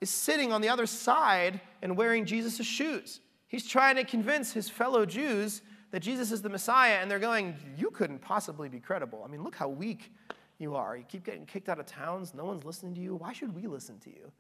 is 0.02 0.10
sitting 0.10 0.52
on 0.52 0.62
the 0.62 0.70
other 0.70 0.88
side 0.88 1.62
and 1.84 1.96
wearing 1.96 2.26
Jesus' 2.26 2.66
shoes. 2.66 3.20
He's 3.50 3.68
trying 3.68 3.96
to 3.96 4.04
convince 4.04 4.54
his 4.54 4.70
fellow 4.70 5.08
Jews 5.08 5.64
that 5.90 6.02
Jesus 6.02 6.32
is 6.32 6.44
the 6.44 6.50
Messiah, 6.50 7.00
and 7.02 7.10
they're 7.10 7.20
going, 7.20 7.56
You 7.76 7.90
couldn't 7.90 8.20
possibly 8.20 8.70
be 8.70 8.80
credible. 8.80 9.24
I 9.26 9.28
mean, 9.28 9.44
look 9.44 9.56
how 9.56 9.68
weak 9.68 10.14
you 10.60 10.76
are. 10.76 10.96
You 10.96 11.04
keep 11.04 11.26
getting 11.26 11.48
kicked 11.48 11.68
out 11.68 11.80
of 11.80 11.88
towns, 11.88 12.36
no 12.36 12.46
one's 12.46 12.64
listening 12.64 12.94
to 12.94 13.02
you. 13.02 13.16
Why 13.16 13.34
should 13.34 13.56
we 13.56 13.66
listen 13.66 13.98
to 14.02 14.12
you? 14.12 14.32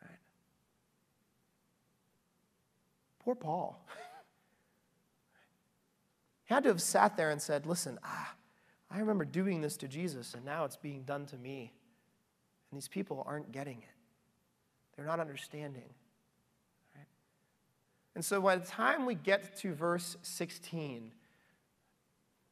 Right? 0.00 0.18
Poor 3.18 3.34
Paul. 3.34 3.84
he 6.44 6.54
had 6.54 6.62
to 6.62 6.68
have 6.68 6.80
sat 6.80 7.16
there 7.16 7.30
and 7.30 7.42
said, 7.42 7.66
Listen, 7.66 7.98
ah, 8.04 8.32
I 8.92 9.00
remember 9.00 9.24
doing 9.24 9.60
this 9.60 9.76
to 9.78 9.88
Jesus, 9.88 10.34
and 10.34 10.44
now 10.44 10.64
it's 10.64 10.76
being 10.76 11.02
done 11.02 11.26
to 11.26 11.36
me. 11.36 11.72
And 12.70 12.78
these 12.78 12.86
people 12.86 13.24
aren't 13.26 13.50
getting 13.50 13.78
it, 13.78 13.96
they're 14.96 15.06
not 15.06 15.18
understanding. 15.18 15.94
And 18.14 18.24
so 18.24 18.40
by 18.40 18.56
the 18.56 18.66
time 18.66 19.06
we 19.06 19.14
get 19.14 19.56
to 19.58 19.74
verse 19.74 20.16
16, 20.22 21.12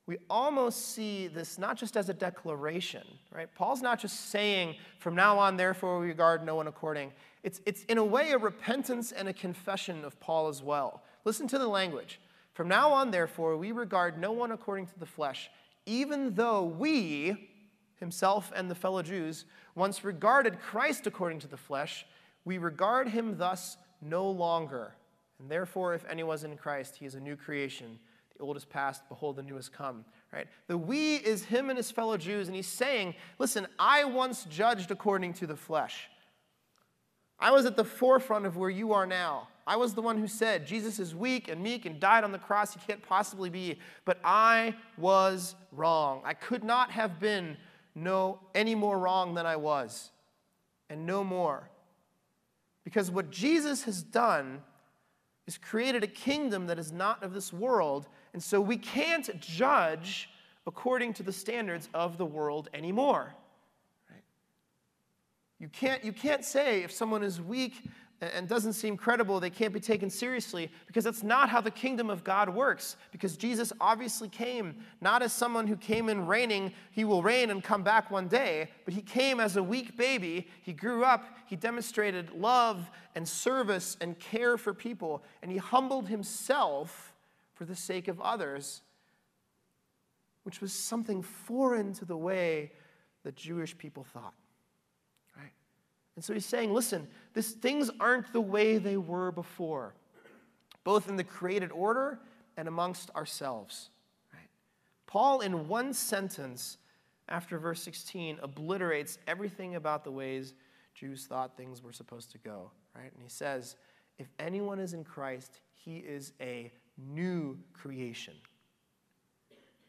we 0.09 0.17
almost 0.31 0.95
see 0.95 1.29
this 1.29 1.59
not 1.59 1.77
just 1.77 1.95
as 1.95 2.09
a 2.09 2.15
declaration, 2.15 3.03
right? 3.31 3.55
Paul's 3.55 3.83
not 3.83 4.01
just 4.01 4.31
saying, 4.31 4.77
from 5.01 5.15
now 5.15 5.39
on, 5.39 5.59
therefore, 5.59 5.99
we 5.99 6.07
regard 6.07 6.47
no 6.47 6.55
one 6.55 6.67
according. 6.67 7.13
It's, 7.43 7.61
it's 7.67 7.85
in 7.85 7.99
a 7.99 8.05
way 8.05 8.31
a 8.31 8.39
repentance 8.39 9.13
and 9.13 9.29
a 9.29 9.35
confession 9.35 10.07
of 10.07 10.19
Paul 10.19 10.49
as 10.49 10.63
well. 10.63 11.03
Listen 11.27 11.47
to 11.49 11.59
the 11.59 11.69
language. 11.69 12.21
From 12.55 12.69
now 12.69 12.91
on, 12.91 13.11
therefore, 13.11 13.59
we 13.59 13.71
regard 13.71 14.19
no 14.19 14.33
one 14.33 14.51
according 14.51 14.87
to 14.87 14.99
the 14.99 15.05
flesh, 15.05 15.51
even 15.85 16.33
though 16.35 16.65
we, 16.65 17.51
himself 18.01 18.51
and 18.57 18.71
the 18.71 18.75
fellow 18.75 19.03
Jews, 19.03 19.45
once 19.75 20.05
regarded 20.05 20.59
Christ 20.59 21.07
according 21.07 21.41
to 21.41 21.49
the 21.49 21.59
flesh, 21.59 22.07
we 22.47 22.57
regard 22.57 23.09
him 23.09 23.37
thus 23.37 23.77
no 24.01 24.31
longer. 24.31 24.95
And 25.41 25.51
therefore, 25.51 25.95
if 25.95 26.05
anyone 26.09 26.35
is 26.35 26.45
in 26.45 26.57
Christ, 26.57 26.97
he 26.97 27.07
is 27.07 27.15
a 27.15 27.21
new 27.21 27.37
creation. 27.37 27.99
The 28.37 28.45
old 28.45 28.57
is 28.57 28.65
past, 28.65 29.03
behold, 29.09 29.37
the 29.37 29.43
new 29.43 29.57
has 29.57 29.69
come. 29.69 30.05
Right? 30.33 30.47
The 30.67 30.77
we 30.77 31.17
is 31.17 31.45
him 31.45 31.71
and 31.71 31.77
his 31.77 31.91
fellow 31.91 32.17
Jews, 32.17 32.49
and 32.49 32.57
he's 32.57 32.67
saying, 32.67 33.15
listen, 33.39 33.67
I 33.79 34.05
once 34.05 34.45
judged 34.45 34.91
according 34.91 35.35
to 35.35 35.47
the 35.47 35.57
flesh. 35.57 36.09
I 37.41 37.53
was 37.53 37.67
at 37.67 37.77
the 37.77 37.85
forefront 37.85 38.47
of 38.47 38.57
where 38.57 38.71
you 38.71 38.93
are 38.93 39.07
now. 39.07 39.49
I 39.67 39.77
was 39.77 39.95
the 39.95 40.03
one 40.03 40.19
who 40.19 40.27
said, 40.27 40.67
Jesus 40.67 40.99
is 40.99 41.15
weak 41.15 41.49
and 41.49 41.63
meek 41.63 41.85
and 41.85 42.01
died 42.01 42.25
on 42.25 42.33
the 42.33 42.39
cross. 42.39 42.75
He 42.75 42.81
can't 42.87 43.03
possibly 43.03 43.51
be. 43.51 43.79
But 44.05 44.19
I 44.25 44.75
was 44.97 45.55
wrong. 45.73 46.23
I 46.25 46.35
could 46.35 46.65
not 46.65 46.91
have 46.91 47.21
been 47.21 47.57
no 47.95 48.41
any 48.55 48.75
more 48.75 48.99
wrong 48.99 49.35
than 49.35 49.47
I 49.47 49.57
was, 49.57 50.11
and 50.89 51.07
no 51.07 51.23
more. 51.23 51.69
Because 52.83 53.11
what 53.11 53.31
Jesus 53.31 53.85
has 53.85 54.03
done 54.03 54.63
has 55.49 55.57
created 55.57 56.05
a 56.05 56.07
kingdom 56.07 56.67
that 56.67 56.79
is 56.79 56.93
not 56.93 57.23
of 57.23 57.33
this 57.33 57.55
world, 57.55 58.07
and 58.35 58.43
so 58.43 58.61
we 58.61 58.77
can't 58.77 59.41
judge 59.41 60.29
according 60.67 61.15
to 61.15 61.23
the 61.23 61.33
standards 61.33 61.89
of 61.95 62.19
the 62.19 62.27
world 62.27 62.69
anymore. 62.75 63.35
Right? 64.11 64.23
You, 65.59 65.69
can't, 65.69 66.05
you 66.05 66.13
can't 66.13 66.45
say 66.45 66.83
if 66.83 66.93
someone 66.93 67.23
is 67.23 67.41
weak 67.41 67.89
and 68.21 68.49
doesn't 68.49 68.73
seem 68.73 68.97
credible, 68.97 69.39
they 69.39 69.51
can't 69.51 69.73
be 69.73 69.79
taken 69.79 70.11
seriously 70.11 70.71
because 70.87 71.05
that's 71.05 71.23
not 71.23 71.49
how 71.49 71.61
the 71.61 71.71
kingdom 71.71 72.11
of 72.11 72.25
God 72.25 72.49
works. 72.49 72.97
Because 73.13 73.37
Jesus 73.37 73.73
obviously 73.81 74.29
came 74.29 74.75
not 75.01 75.23
as 75.23 75.33
someone 75.33 75.69
who 75.69 75.77
came 75.77 76.09
in 76.09 76.27
reigning, 76.27 76.73
he 76.91 77.05
will 77.05 77.23
reign 77.23 77.51
and 77.51 77.63
come 77.63 77.85
back 77.85 78.11
one 78.11 78.27
day, 78.27 78.71
but 78.85 78.93
he 78.93 79.03
came 79.03 79.39
as 79.39 79.57
a 79.57 79.63
weak 79.63 79.97
baby. 79.97 80.49
He 80.63 80.73
grew 80.73 81.05
up, 81.05 81.25
he 81.47 81.55
demonstrated 81.55 82.33
love 82.33 82.91
and 83.15 83.27
service 83.27 83.97
and 84.01 84.19
care 84.19 84.57
for 84.57 84.75
people, 84.75 85.23
and 85.41 85.53
he 85.53 85.59
humbled 85.59 86.09
himself 86.09 87.15
for 87.55 87.65
the 87.65 87.77
sake 87.77 88.09
of 88.09 88.21
others, 88.21 88.83
which 90.43 90.61
was 90.61 90.73
something 90.73 91.23
foreign 91.23 91.93
to 91.95 92.05
the 92.05 92.17
way 92.17 92.73
that 93.23 93.37
Jewish 93.37 93.79
people 93.79 94.03
thought. 94.03 94.35
And 96.19 96.25
so 96.25 96.35
he's 96.35 96.47
saying, 96.47 96.75
listen, 96.75 97.07
this, 97.33 97.53
things 97.53 97.93
aren't 98.01 98.33
the 98.33 98.41
way 98.41 98.79
they 98.79 98.97
were 98.97 99.31
before, 99.31 99.95
both 100.83 101.09
in 101.09 101.15
the 101.15 101.23
created 101.23 101.71
order 101.71 102.19
and 102.57 102.67
amongst 102.67 103.11
ourselves. 103.15 103.91
Right? 104.33 104.49
Paul, 105.07 105.43
in 105.43 105.69
one 105.69 105.95
sentence 105.95 106.79
after 107.29 107.57
verse 107.57 107.81
16, 107.85 108.41
obliterates 108.43 109.21
everything 109.29 109.77
about 109.77 110.03
the 110.03 110.11
ways 110.11 110.55
Jews 110.93 111.25
thought 111.25 111.57
things 111.57 111.85
were 111.85 111.93
supposed 111.93 112.33
to 112.33 112.39
go. 112.39 112.73
Right? 112.97 113.13
And 113.15 113.23
he 113.23 113.29
says, 113.29 113.77
if 114.19 114.27
anyone 114.41 114.81
is 114.81 114.95
in 114.95 115.05
Christ, 115.05 115.61
he 115.73 115.99
is 115.99 116.33
a 116.41 116.73
new 116.97 117.57
creation. 117.73 118.35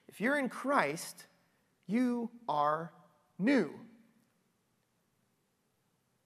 If 0.07 0.21
you're 0.21 0.37
in 0.37 0.49
Christ, 0.49 1.25
you 1.87 2.29
are 2.47 2.91
new. 3.39 3.71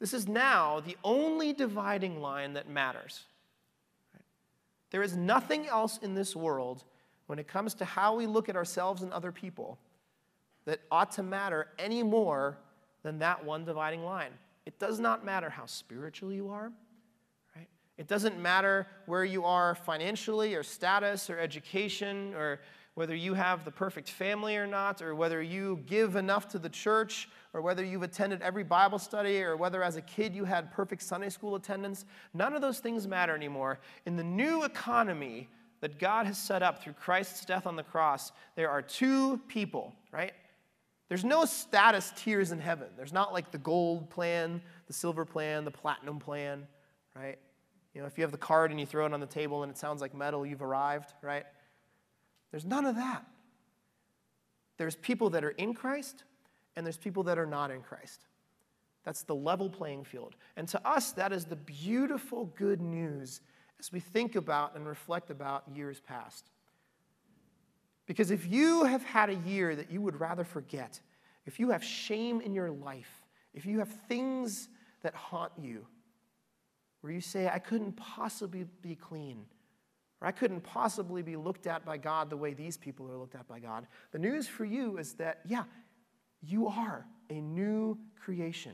This 0.03 0.13
is 0.13 0.27
now 0.27 0.81
the 0.81 0.97
only 1.01 1.53
dividing 1.53 2.19
line 2.19 2.55
that 2.55 2.67
matters. 2.67 3.23
There 4.91 5.01
is 5.01 5.15
nothing 5.15 5.65
else 5.65 5.97
in 5.97 6.13
this 6.13 6.35
world 6.35 6.83
when 7.27 7.39
it 7.39 7.47
comes 7.47 7.73
to 7.75 7.85
how 7.85 8.13
we 8.13 8.27
look 8.27 8.49
at 8.49 8.57
ourselves 8.57 9.01
and 9.01 9.13
other 9.13 9.31
people 9.31 9.79
that 10.65 10.81
ought 10.91 11.13
to 11.13 11.23
matter 11.23 11.67
any 11.79 12.03
more 12.03 12.57
than 13.03 13.19
that 13.19 13.45
one 13.45 13.63
dividing 13.63 14.03
line. 14.03 14.31
It 14.65 14.77
does 14.77 14.99
not 14.99 15.23
matter 15.23 15.49
how 15.49 15.67
spiritual 15.67 16.33
you 16.33 16.49
are, 16.49 16.69
right? 17.55 17.69
It 17.97 18.09
doesn't 18.09 18.37
matter 18.37 18.87
where 19.05 19.23
you 19.23 19.45
are 19.45 19.73
financially 19.73 20.53
or 20.53 20.63
status 20.63 21.29
or 21.29 21.39
education 21.39 22.33
or 22.33 22.59
whether 22.95 23.15
you 23.15 23.33
have 23.33 23.65
the 23.65 23.71
perfect 23.71 24.09
family 24.09 24.55
or 24.55 24.67
not, 24.67 25.01
or 25.01 25.15
whether 25.15 25.41
you 25.41 25.81
give 25.87 26.15
enough 26.15 26.47
to 26.49 26.59
the 26.59 26.69
church, 26.69 27.27
or 27.53 27.61
whether 27.61 27.83
you've 27.83 28.03
attended 28.03 28.41
every 28.41 28.63
Bible 28.63 28.99
study, 28.99 29.41
or 29.41 29.57
whether 29.57 29.83
as 29.83 29.95
a 29.95 30.01
kid 30.01 30.33
you 30.35 30.45
had 30.45 30.71
perfect 30.71 31.01
Sunday 31.01 31.29
school 31.29 31.55
attendance, 31.55 32.05
none 32.33 32.53
of 32.53 32.61
those 32.61 32.79
things 32.79 33.07
matter 33.07 33.35
anymore. 33.35 33.79
In 34.05 34.15
the 34.15 34.23
new 34.23 34.63
economy 34.63 35.49
that 35.81 35.99
God 35.99 36.27
has 36.27 36.37
set 36.37 36.61
up 36.61 36.83
through 36.83 36.93
Christ's 36.93 37.45
death 37.45 37.65
on 37.65 37.75
the 37.75 37.83
cross, 37.83 38.31
there 38.55 38.69
are 38.69 38.81
two 38.81 39.39
people, 39.47 39.93
right? 40.11 40.33
There's 41.09 41.25
no 41.25 41.45
status 41.45 42.13
tiers 42.15 42.51
in 42.51 42.59
heaven. 42.59 42.87
There's 42.95 43.13
not 43.13 43.33
like 43.33 43.51
the 43.51 43.57
gold 43.57 44.09
plan, 44.09 44.61
the 44.87 44.93
silver 44.93 45.25
plan, 45.25 45.65
the 45.65 45.71
platinum 45.71 46.19
plan, 46.19 46.67
right? 47.15 47.37
You 47.93 48.01
know, 48.01 48.07
if 48.07 48.17
you 48.17 48.23
have 48.23 48.31
the 48.31 48.37
card 48.37 48.71
and 48.71 48.79
you 48.79 48.85
throw 48.85 49.05
it 49.05 49.13
on 49.13 49.19
the 49.19 49.25
table 49.25 49.63
and 49.63 49.71
it 49.71 49.77
sounds 49.77 50.01
like 50.01 50.15
metal, 50.15 50.45
you've 50.45 50.61
arrived, 50.61 51.13
right? 51.21 51.45
There's 52.53 52.65
none 52.65 52.85
of 52.85 52.97
that. 52.97 53.25
There's 54.77 54.95
people 54.95 55.31
that 55.31 55.43
are 55.43 55.49
in 55.49 55.73
Christ, 55.73 56.23
and 56.75 56.85
there's 56.85 56.97
people 56.97 57.23
that 57.23 57.39
are 57.39 57.47
not 57.47 57.71
in 57.71 57.81
Christ. 57.81 58.27
That's 59.03 59.23
the 59.23 59.33
level 59.33 59.71
playing 59.71 60.03
field. 60.03 60.35
And 60.55 60.67
to 60.67 60.87
us, 60.87 61.13
that 61.13 61.33
is 61.33 61.45
the 61.45 61.55
beautiful 61.55 62.45
good 62.55 62.79
news 62.79 63.41
as 63.79 63.91
we 63.91 63.99
think 63.99 64.35
about 64.35 64.75
and 64.75 64.85
reflect 64.85 65.31
about 65.31 65.63
years 65.73 65.99
past. 65.99 66.51
Because 68.05 68.29
if 68.29 68.45
you 68.45 68.83
have 68.83 69.03
had 69.03 69.31
a 69.31 69.35
year 69.35 69.75
that 69.75 69.89
you 69.89 69.99
would 70.01 70.19
rather 70.19 70.43
forget, 70.43 70.99
if 71.47 71.59
you 71.59 71.71
have 71.71 71.83
shame 71.83 72.39
in 72.39 72.53
your 72.53 72.69
life, 72.69 73.23
if 73.55 73.65
you 73.65 73.79
have 73.79 73.89
things 73.89 74.69
that 75.01 75.15
haunt 75.15 75.53
you, 75.59 75.87
where 77.01 77.11
you 77.11 77.19
say, 77.19 77.49
I 77.49 77.57
couldn't 77.57 77.93
possibly 77.93 78.67
be 78.83 78.93
clean, 78.93 79.47
or 80.23 80.27
I 80.27 80.31
couldn't 80.31 80.61
possibly 80.61 81.21
be 81.21 81.35
looked 81.35 81.67
at 81.67 81.85
by 81.85 81.97
God 81.97 82.29
the 82.29 82.37
way 82.37 82.53
these 82.53 82.77
people 82.77 83.11
are 83.11 83.17
looked 83.17 83.35
at 83.35 83.45
by 83.47 83.59
God. 83.59 83.85
The 84.13 84.19
news 84.19 84.47
for 84.47 84.63
you 84.63 84.97
is 84.97 85.13
that, 85.15 85.41
yeah, 85.45 85.65
you 86.41 86.67
are 86.67 87.05
a 87.29 87.33
new 87.33 87.97
creation. 88.17 88.73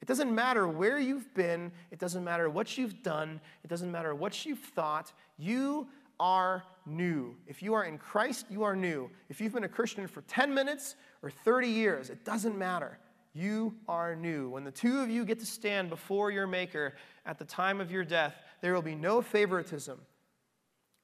It 0.00 0.08
doesn't 0.08 0.34
matter 0.34 0.66
where 0.66 0.98
you've 0.98 1.32
been, 1.32 1.70
it 1.92 2.00
doesn't 2.00 2.24
matter 2.24 2.50
what 2.50 2.76
you've 2.76 3.04
done, 3.04 3.40
it 3.62 3.68
doesn't 3.68 3.90
matter 3.90 4.16
what 4.16 4.44
you've 4.44 4.58
thought, 4.58 5.12
you 5.38 5.86
are 6.18 6.64
new. 6.86 7.36
If 7.46 7.62
you 7.62 7.74
are 7.74 7.84
in 7.84 7.96
Christ, 7.96 8.46
you 8.50 8.64
are 8.64 8.74
new. 8.74 9.10
If 9.28 9.40
you've 9.40 9.54
been 9.54 9.62
a 9.62 9.68
Christian 9.68 10.08
for 10.08 10.22
10 10.22 10.52
minutes 10.52 10.96
or 11.22 11.30
30 11.30 11.68
years, 11.68 12.10
it 12.10 12.24
doesn't 12.24 12.58
matter. 12.58 12.98
You 13.32 13.76
are 13.88 14.16
new. 14.16 14.48
When 14.50 14.64
the 14.64 14.72
two 14.72 14.98
of 15.00 15.08
you 15.08 15.24
get 15.24 15.38
to 15.38 15.46
stand 15.46 15.88
before 15.88 16.32
your 16.32 16.48
Maker 16.48 16.94
at 17.24 17.38
the 17.38 17.44
time 17.44 17.80
of 17.80 17.92
your 17.92 18.04
death, 18.04 18.34
there 18.60 18.74
will 18.74 18.82
be 18.82 18.96
no 18.96 19.22
favoritism. 19.22 20.00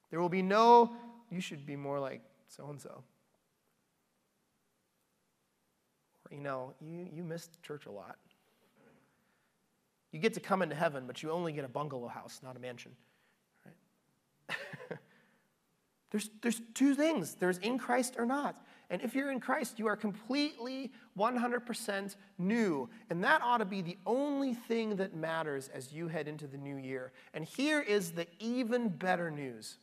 There 0.09 0.19
will 0.19 0.29
be 0.29 0.41
no, 0.41 0.93
you 1.29 1.41
should 1.41 1.65
be 1.65 1.75
more 1.75 1.99
like 1.99 2.21
so 2.47 2.69
and 2.69 2.81
so. 2.81 3.03
Or, 6.25 6.35
you 6.35 6.41
know, 6.41 6.73
you, 6.81 7.07
you 7.13 7.23
missed 7.23 7.61
church 7.63 7.85
a 7.85 7.91
lot. 7.91 8.17
You 10.11 10.19
get 10.19 10.33
to 10.33 10.39
come 10.39 10.61
into 10.61 10.75
heaven, 10.75 11.05
but 11.05 11.21
you 11.21 11.31
only 11.31 11.53
get 11.53 11.65
a 11.65 11.69
bungalow 11.69 12.07
house, 12.07 12.39
not 12.43 12.55
a 12.55 12.59
mansion. 12.59 12.91
Right? 13.65 14.57
there's, 16.11 16.31
there's 16.41 16.61
two 16.73 16.95
things 16.95 17.35
there's 17.35 17.59
in 17.59 17.77
Christ 17.77 18.15
or 18.17 18.25
not. 18.25 18.65
And 18.89 19.03
if 19.03 19.13
you're 19.13 19.29
in 19.29 19.39
Christ, 19.39 19.77
you 19.77 19.85
are 19.85 19.95
completely 19.95 20.91
100% 21.15 22.15
new. 22.39 22.89
And 23.11 23.23
that 23.23 23.41
ought 23.43 23.59
to 23.59 23.65
be 23.65 23.83
the 23.83 23.97
only 24.07 24.55
thing 24.55 24.95
that 24.95 25.13
matters 25.13 25.69
as 25.71 25.93
you 25.93 26.07
head 26.07 26.27
into 26.27 26.47
the 26.47 26.57
new 26.57 26.75
year. 26.75 27.11
And 27.35 27.45
here 27.45 27.81
is 27.81 28.11
the 28.11 28.25
even 28.39 28.89
better 28.89 29.29
news. 29.29 29.77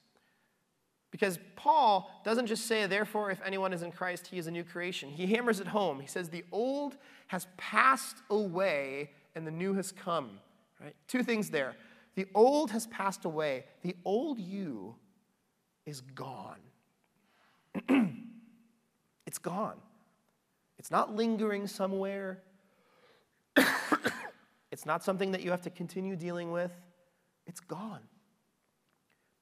Because 1.10 1.38
Paul 1.54 2.10
doesn't 2.24 2.46
just 2.46 2.66
say, 2.66 2.86
therefore, 2.86 3.30
if 3.30 3.40
anyone 3.44 3.72
is 3.72 3.82
in 3.82 3.92
Christ, 3.92 4.26
he 4.26 4.38
is 4.38 4.46
a 4.46 4.50
new 4.50 4.64
creation. 4.64 5.08
He 5.08 5.26
hammers 5.26 5.60
it 5.60 5.68
home. 5.68 6.00
He 6.00 6.06
says, 6.06 6.28
the 6.28 6.44
old 6.52 6.96
has 7.28 7.46
passed 7.56 8.16
away 8.28 9.10
and 9.34 9.46
the 9.46 9.50
new 9.50 9.74
has 9.74 9.92
come. 9.92 10.40
Right? 10.80 10.94
Two 11.08 11.22
things 11.22 11.50
there. 11.50 11.74
The 12.16 12.26
old 12.34 12.70
has 12.70 12.86
passed 12.88 13.24
away, 13.24 13.64
the 13.82 13.94
old 14.04 14.38
you 14.38 14.96
is 15.84 16.00
gone. 16.00 16.60
It's 19.26 19.38
gone. 19.38 19.76
It's 20.78 20.90
not 20.90 21.14
lingering 21.14 21.66
somewhere. 21.66 22.42
it's 24.70 24.86
not 24.86 25.02
something 25.02 25.32
that 25.32 25.42
you 25.42 25.50
have 25.50 25.62
to 25.62 25.70
continue 25.70 26.16
dealing 26.16 26.52
with. 26.52 26.72
It's 27.46 27.60
gone. 27.60 28.00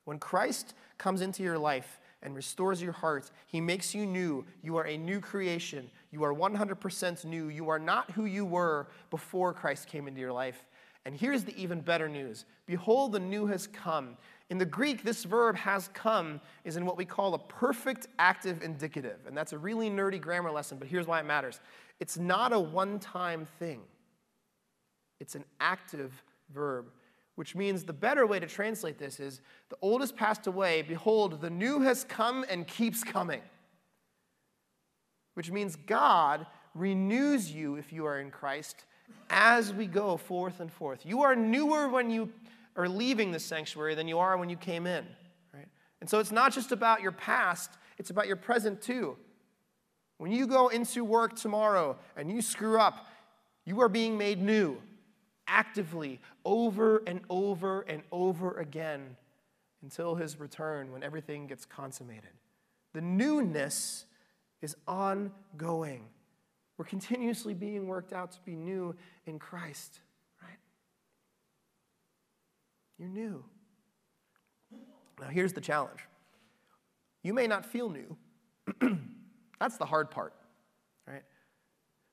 When 0.04 0.18
Christ 0.18 0.74
comes 0.98 1.20
into 1.20 1.42
your 1.42 1.58
life 1.58 2.00
and 2.22 2.34
restores 2.34 2.82
your 2.82 2.92
heart, 2.92 3.30
he 3.46 3.60
makes 3.60 3.94
you 3.94 4.06
new. 4.06 4.44
You 4.62 4.76
are 4.76 4.86
a 4.86 4.96
new 4.96 5.20
creation. 5.20 5.90
You 6.10 6.24
are 6.24 6.34
100% 6.34 7.24
new. 7.24 7.48
You 7.48 7.68
are 7.68 7.78
not 7.78 8.10
who 8.12 8.24
you 8.24 8.44
were 8.44 8.88
before 9.10 9.52
Christ 9.52 9.88
came 9.88 10.08
into 10.08 10.20
your 10.20 10.32
life. 10.32 10.64
And 11.06 11.14
here's 11.14 11.44
the 11.44 11.56
even 11.60 11.80
better 11.80 12.08
news 12.08 12.44
Behold, 12.66 13.12
the 13.12 13.20
new 13.20 13.46
has 13.46 13.66
come. 13.66 14.16
In 14.50 14.58
the 14.58 14.64
Greek, 14.64 15.02
this 15.02 15.24
verb 15.24 15.56
has 15.56 15.88
come 15.94 16.40
is 16.64 16.76
in 16.76 16.84
what 16.84 16.96
we 16.96 17.04
call 17.04 17.34
a 17.34 17.38
perfect 17.38 18.08
active 18.18 18.62
indicative. 18.62 19.18
And 19.26 19.36
that's 19.36 19.52
a 19.52 19.58
really 19.58 19.88
nerdy 19.90 20.20
grammar 20.20 20.50
lesson, 20.50 20.78
but 20.78 20.88
here's 20.88 21.06
why 21.06 21.20
it 21.20 21.26
matters 21.26 21.60
it's 22.00 22.18
not 22.18 22.52
a 22.52 22.60
one 22.60 22.98
time 22.98 23.46
thing, 23.58 23.80
it's 25.20 25.34
an 25.34 25.44
active 25.60 26.12
verb, 26.52 26.86
which 27.36 27.54
means 27.54 27.84
the 27.84 27.92
better 27.92 28.26
way 28.26 28.38
to 28.38 28.46
translate 28.46 28.98
this 28.98 29.18
is 29.18 29.40
the 29.68 29.76
old 29.82 30.00
has 30.00 30.12
passed 30.12 30.46
away, 30.46 30.82
behold, 30.82 31.40
the 31.40 31.50
new 31.50 31.80
has 31.80 32.04
come 32.04 32.44
and 32.48 32.66
keeps 32.66 33.02
coming. 33.02 33.42
Which 35.34 35.50
means 35.50 35.74
God 35.74 36.46
renews 36.74 37.50
you 37.50 37.74
if 37.74 37.92
you 37.92 38.06
are 38.06 38.20
in 38.20 38.30
Christ 38.30 38.84
as 39.30 39.72
we 39.72 39.86
go 39.86 40.16
forth 40.16 40.60
and 40.60 40.72
forth. 40.72 41.04
You 41.04 41.22
are 41.22 41.34
newer 41.34 41.88
when 41.88 42.10
you 42.10 42.32
are 42.76 42.88
leaving 42.88 43.32
the 43.32 43.40
sanctuary 43.40 43.94
than 43.94 44.08
you 44.08 44.18
are 44.18 44.36
when 44.36 44.48
you 44.48 44.56
came 44.56 44.86
in. 44.86 45.04
Right? 45.52 45.68
And 46.00 46.08
so 46.08 46.20
it's 46.20 46.32
not 46.32 46.52
just 46.52 46.70
about 46.70 47.02
your 47.02 47.12
past, 47.12 47.70
it's 47.98 48.10
about 48.10 48.28
your 48.28 48.36
present 48.36 48.80
too. 48.80 49.16
When 50.18 50.30
you 50.30 50.46
go 50.46 50.68
into 50.68 51.04
work 51.04 51.34
tomorrow 51.34 51.98
and 52.16 52.30
you 52.30 52.40
screw 52.40 52.78
up, 52.78 53.08
you 53.64 53.80
are 53.80 53.88
being 53.88 54.16
made 54.16 54.40
new 54.40 54.78
actively 55.46 56.20
over 56.44 57.02
and 57.06 57.20
over 57.28 57.82
and 57.82 58.02
over 58.10 58.52
again 58.58 59.16
until 59.82 60.14
his 60.14 60.40
return 60.40 60.92
when 60.92 61.02
everything 61.02 61.46
gets 61.46 61.64
consummated. 61.64 62.30
The 62.94 63.00
newness 63.00 64.06
is 64.62 64.76
ongoing. 64.88 66.04
We're 66.78 66.86
continuously 66.86 67.54
being 67.54 67.86
worked 67.86 68.12
out 68.12 68.32
to 68.32 68.38
be 68.44 68.56
new 68.56 68.94
in 69.26 69.38
Christ. 69.38 70.00
Right? 70.42 70.58
You're 72.98 73.08
new. 73.08 73.44
Now, 75.20 75.28
here's 75.28 75.52
the 75.52 75.60
challenge 75.60 76.00
you 77.22 77.32
may 77.32 77.46
not 77.46 77.64
feel 77.64 77.88
new. 77.88 78.16
That's 79.60 79.76
the 79.76 79.86
hard 79.86 80.10
part, 80.10 80.34
right? 81.06 81.22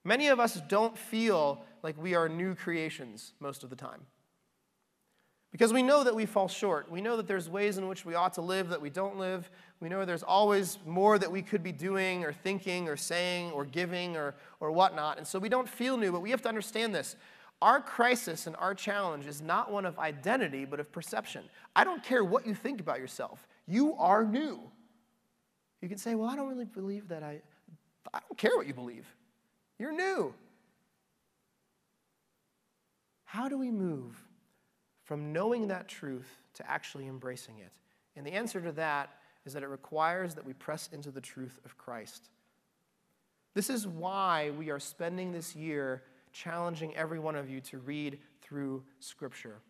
Many 0.04 0.28
of 0.28 0.40
us 0.40 0.62
don't 0.68 0.98
feel 0.98 1.64
like 1.84 2.02
we 2.02 2.16
are 2.16 2.30
new 2.30 2.56
creations 2.56 3.34
most 3.40 3.64
of 3.64 3.70
the 3.70 3.76
time. 3.76 4.02
Because 5.52 5.74
we 5.74 5.84
know 5.84 6.04
that 6.04 6.16
we 6.16 6.26
fall 6.26 6.48
short. 6.48 6.90
We 6.90 7.02
know 7.02 7.18
that 7.18 7.28
there's 7.28 7.50
ways 7.50 7.78
in 7.78 7.88
which 7.90 8.06
we 8.06 8.16
ought 8.16 8.34
to 8.36 8.42
live 8.42 8.70
that 8.70 8.82
we 8.82 8.90
don't 8.90 9.18
live. 9.18 9.50
We 9.82 9.90
know 9.90 10.06
there's 10.06 10.24
always 10.24 10.80
more 10.86 11.20
that 11.20 11.30
we 11.30 11.42
could 11.42 11.62
be 11.62 11.74
doing 11.74 12.24
or 12.24 12.32
thinking 12.32 12.88
or 12.88 12.96
saying 12.96 13.52
or 13.52 13.66
giving 13.66 14.16
or, 14.16 14.34
or 14.62 14.72
whatnot. 14.72 15.18
And 15.18 15.28
so 15.28 15.40
we 15.40 15.50
don't 15.50 15.68
feel 15.68 15.98
new, 15.98 16.12
but 16.12 16.22
we 16.22 16.32
have 16.32 16.42
to 16.44 16.50
understand 16.50 16.96
this. 16.96 17.18
Our 17.62 17.82
crisis 17.82 18.48
and 18.48 18.56
our 18.56 18.74
challenge 18.74 19.28
is 19.28 19.42
not 19.42 19.72
one 19.72 19.86
of 19.86 20.00
identity, 20.00 20.64
but 20.64 20.80
of 20.80 20.90
perception. 20.92 21.44
I 21.76 21.84
don't 21.84 22.04
care 22.04 22.24
what 22.24 22.48
you 22.48 22.56
think 22.56 22.80
about 22.80 23.00
yourself, 23.00 23.46
you 23.68 23.96
are 23.96 24.24
new. 24.24 24.60
You 25.82 25.90
can 25.90 25.98
say, 25.98 26.16
Well, 26.16 26.30
I 26.30 26.36
don't 26.36 26.48
really 26.48 26.66
believe 26.66 27.08
that 27.10 27.24
I. 27.24 27.42
I 28.14 28.20
don't 28.28 28.38
care 28.38 28.58
what 28.58 28.68
you 28.68 28.74
believe. 28.74 29.06
You're 29.78 29.92
new. 29.92 30.34
How 33.32 33.48
do 33.48 33.58
we 33.58 33.72
move 33.72 34.22
from 35.06 35.32
knowing 35.32 35.70
that 35.70 35.88
truth 35.88 36.28
to 36.56 36.70
actually 36.70 37.08
embracing 37.08 37.60
it? 37.60 37.72
And 38.18 38.28
the 38.28 38.34
answer 38.34 38.60
to 38.60 38.74
that 38.74 39.10
is 39.46 39.54
that 39.54 39.64
it 39.64 39.70
requires 39.70 40.36
that 40.36 40.46
we 40.46 40.52
press 40.52 40.90
into 40.92 41.12
the 41.12 41.22
truth 41.22 41.58
of 41.64 41.78
Christ. 41.78 42.30
This 43.54 43.70
is 43.70 43.88
why 43.88 44.52
we 44.58 44.70
are 44.70 44.82
spending 44.82 45.32
this 45.32 45.56
year 45.56 46.04
challenging 46.34 46.94
every 46.98 47.20
one 47.20 47.38
of 47.38 47.50
you 47.50 47.62
to 47.62 47.78
read 47.78 48.20
through 48.42 48.84
Scripture. 49.00 49.62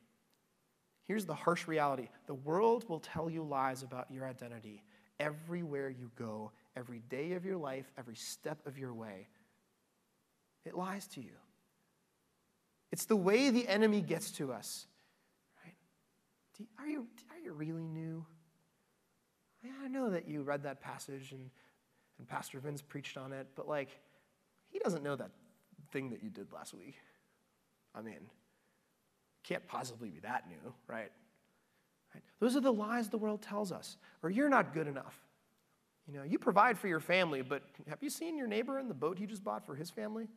Here's 1.06 1.28
the 1.28 1.36
harsh 1.36 1.67
reality 1.67 2.08
the 2.26 2.34
world 2.34 2.89
will 2.89 3.00
tell 3.00 3.30
you 3.30 3.43
lies 3.43 3.84
about 3.84 4.10
your 4.10 4.26
identity 4.26 4.82
everywhere 5.19 5.91
you 5.91 6.10
go, 6.15 6.52
every 6.76 7.04
day 7.10 7.34
of 7.34 7.45
your 7.45 7.58
life, 7.58 7.91
every 7.95 8.15
step 8.15 8.65
of 8.65 8.80
your 8.80 8.95
way. 8.95 9.28
It 10.65 10.76
lies 10.76 11.06
to 11.10 11.21
you. 11.21 11.36
It's 12.91 13.06
the 13.06 13.15
way 13.15 13.49
the 13.49 13.67
enemy 13.67 14.01
gets 14.01 14.32
to 14.32 14.51
us. 14.51 14.88
Right? 15.63 15.75
Are, 16.80 16.88
you, 16.88 17.08
are 17.30 17.39
you 17.43 17.54
really 17.54 17.88
new? 17.88 18.25
I 19.84 19.88
know 19.88 20.10
that 20.10 20.27
you 20.27 20.41
read 20.41 20.63
that 20.63 20.82
passage 20.82 21.32
and, 21.32 21.49
and 22.17 22.27
Pastor 22.27 22.60
Vince 22.60 22.82
preached 22.82 23.17
on 23.17 23.32
it, 23.32 23.47
but 23.56 23.67
like, 23.67 23.89
he 24.69 24.80
doesn't 24.80 25.04
know 25.04 25.15
that 25.15 25.32
thing 25.91 26.10
that 26.10 26.23
you 26.23 26.30
did 26.30 26.51
last 26.51 26.73
week. 26.73 26.95
I 27.93 28.01
mean, 28.01 28.19
can't 29.43 29.65
possibly 29.67 30.10
be 30.10 30.19
that 30.21 30.47
new, 30.47 30.73
right? 30.88 31.12
right? 32.13 32.23
Those 32.39 32.56
are 32.56 32.62
the 32.62 32.73
lies 32.73 33.10
the 33.10 33.17
world 33.17 33.41
tells 33.41 33.71
us. 33.71 33.97
Or 34.23 34.30
you're 34.30 34.49
not 34.49 34.73
good 34.73 34.88
enough. 34.88 35.19
You 36.08 36.17
know, 36.17 36.23
you 36.23 36.39
provide 36.39 36.77
for 36.77 36.88
your 36.88 36.99
family, 36.99 37.41
but 37.41 37.63
have 37.88 37.99
you 38.01 38.10
seen 38.10 38.38
your 38.38 38.47
neighbor 38.47 38.80
in 38.80 38.88
the 38.88 38.93
boat 38.93 39.17
he 39.17 39.25
just 39.25 39.43
bought 39.43 39.65
for 39.65 39.75
his 39.75 39.89
family? 39.89 40.27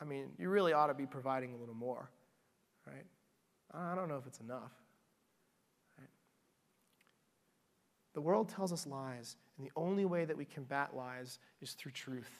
I 0.00 0.04
mean, 0.04 0.30
you 0.38 0.48
really 0.48 0.72
ought 0.72 0.86
to 0.86 0.94
be 0.94 1.06
providing 1.06 1.54
a 1.54 1.56
little 1.56 1.74
more, 1.74 2.10
right? 2.86 3.04
I 3.72 3.94
don't 3.94 4.08
know 4.08 4.16
if 4.16 4.26
it's 4.26 4.40
enough. 4.40 4.72
Right? 5.98 6.08
The 8.14 8.20
world 8.20 8.48
tells 8.48 8.72
us 8.72 8.86
lies, 8.86 9.36
and 9.58 9.66
the 9.66 9.72
only 9.76 10.06
way 10.06 10.24
that 10.24 10.36
we 10.36 10.44
combat 10.44 10.96
lies 10.96 11.38
is 11.60 11.72
through 11.72 11.92
truth. 11.92 12.30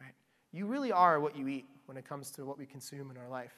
Right? 0.00 0.14
You 0.52 0.66
really 0.66 0.92
are 0.92 1.20
what 1.20 1.36
you 1.36 1.46
eat 1.48 1.66
when 1.86 1.96
it 1.96 2.08
comes 2.08 2.30
to 2.32 2.44
what 2.44 2.58
we 2.58 2.66
consume 2.66 3.10
in 3.10 3.18
our 3.18 3.28
life. 3.28 3.54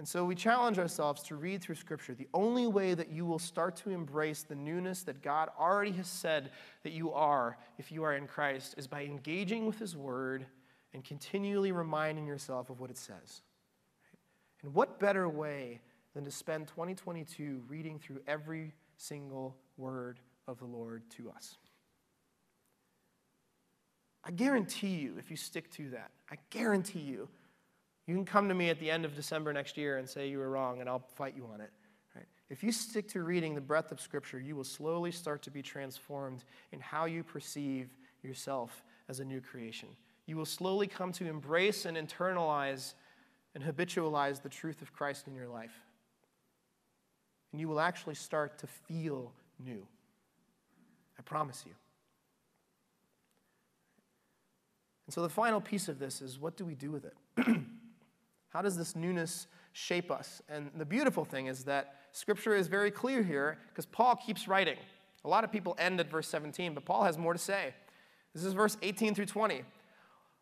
And 0.00 0.08
so 0.08 0.24
we 0.24 0.34
challenge 0.34 0.78
ourselves 0.78 1.22
to 1.24 1.36
read 1.36 1.60
through 1.60 1.74
Scripture. 1.74 2.14
The 2.14 2.26
only 2.32 2.66
way 2.66 2.94
that 2.94 3.10
you 3.10 3.26
will 3.26 3.38
start 3.38 3.76
to 3.76 3.90
embrace 3.90 4.42
the 4.42 4.54
newness 4.54 5.02
that 5.02 5.20
God 5.20 5.50
already 5.58 5.92
has 5.92 6.06
said 6.06 6.52
that 6.84 6.92
you 6.92 7.12
are 7.12 7.58
if 7.76 7.92
you 7.92 8.02
are 8.04 8.16
in 8.16 8.26
Christ 8.26 8.76
is 8.78 8.86
by 8.86 9.04
engaging 9.04 9.66
with 9.66 9.78
His 9.78 9.94
Word 9.94 10.46
and 10.92 11.04
continually 11.04 11.72
reminding 11.72 12.26
yourself 12.26 12.70
of 12.70 12.80
what 12.80 12.90
it 12.90 12.98
says. 12.98 13.42
And 14.62 14.74
what 14.74 15.00
better 15.00 15.28
way 15.28 15.80
than 16.14 16.24
to 16.24 16.30
spend 16.30 16.68
2022 16.68 17.62
reading 17.68 17.98
through 17.98 18.20
every 18.26 18.74
single 18.96 19.56
word 19.76 20.20
of 20.46 20.58
the 20.58 20.66
Lord 20.66 21.02
to 21.16 21.30
us? 21.30 21.56
I 24.22 24.30
guarantee 24.32 24.96
you, 24.96 25.14
if 25.18 25.30
you 25.30 25.36
stick 25.36 25.70
to 25.72 25.90
that, 25.90 26.10
I 26.30 26.36
guarantee 26.50 27.00
you, 27.00 27.28
you 28.06 28.14
can 28.14 28.24
come 28.24 28.48
to 28.48 28.54
me 28.54 28.68
at 28.68 28.78
the 28.78 28.90
end 28.90 29.04
of 29.04 29.14
December 29.14 29.52
next 29.52 29.76
year 29.76 29.98
and 29.98 30.08
say 30.08 30.28
you 30.28 30.38
were 30.38 30.50
wrong, 30.50 30.80
and 30.80 30.88
I'll 30.88 31.04
fight 31.14 31.34
you 31.36 31.46
on 31.52 31.60
it. 31.60 31.70
Right? 32.14 32.26
If 32.50 32.62
you 32.62 32.72
stick 32.72 33.08
to 33.10 33.22
reading 33.22 33.54
the 33.54 33.60
breadth 33.60 33.92
of 33.92 34.00
Scripture, 34.00 34.40
you 34.40 34.56
will 34.56 34.64
slowly 34.64 35.12
start 35.12 35.42
to 35.42 35.50
be 35.50 35.62
transformed 35.62 36.44
in 36.72 36.80
how 36.80 37.06
you 37.06 37.22
perceive 37.22 37.88
yourself 38.22 38.82
as 39.08 39.20
a 39.20 39.24
new 39.24 39.40
creation. 39.40 39.88
You 40.30 40.36
will 40.36 40.46
slowly 40.46 40.86
come 40.86 41.10
to 41.10 41.26
embrace 41.26 41.84
and 41.86 41.96
internalize 41.96 42.94
and 43.56 43.64
habitualize 43.64 44.40
the 44.40 44.48
truth 44.48 44.80
of 44.80 44.92
Christ 44.92 45.26
in 45.26 45.34
your 45.34 45.48
life. 45.48 45.74
And 47.50 47.60
you 47.60 47.66
will 47.66 47.80
actually 47.80 48.14
start 48.14 48.56
to 48.60 48.68
feel 48.68 49.32
new. 49.58 49.84
I 51.18 51.22
promise 51.22 51.64
you. 51.66 51.72
And 55.08 55.12
so 55.12 55.22
the 55.22 55.28
final 55.28 55.60
piece 55.60 55.88
of 55.88 55.98
this 55.98 56.22
is 56.22 56.38
what 56.38 56.56
do 56.56 56.64
we 56.64 56.76
do 56.76 56.92
with 56.92 57.04
it? 57.04 57.16
How 58.50 58.62
does 58.62 58.76
this 58.76 58.94
newness 58.94 59.48
shape 59.72 60.12
us? 60.12 60.40
And 60.48 60.70
the 60.76 60.84
beautiful 60.84 61.24
thing 61.24 61.46
is 61.46 61.64
that 61.64 61.96
Scripture 62.12 62.54
is 62.54 62.68
very 62.68 62.92
clear 62.92 63.24
here 63.24 63.58
because 63.70 63.86
Paul 63.86 64.14
keeps 64.14 64.46
writing. 64.46 64.76
A 65.24 65.28
lot 65.28 65.42
of 65.42 65.50
people 65.50 65.74
end 65.76 65.98
at 65.98 66.08
verse 66.08 66.28
17, 66.28 66.72
but 66.72 66.84
Paul 66.84 67.02
has 67.02 67.18
more 67.18 67.32
to 67.32 67.38
say. 67.38 67.74
This 68.32 68.44
is 68.44 68.52
verse 68.52 68.76
18 68.80 69.16
through 69.16 69.26
20. 69.26 69.64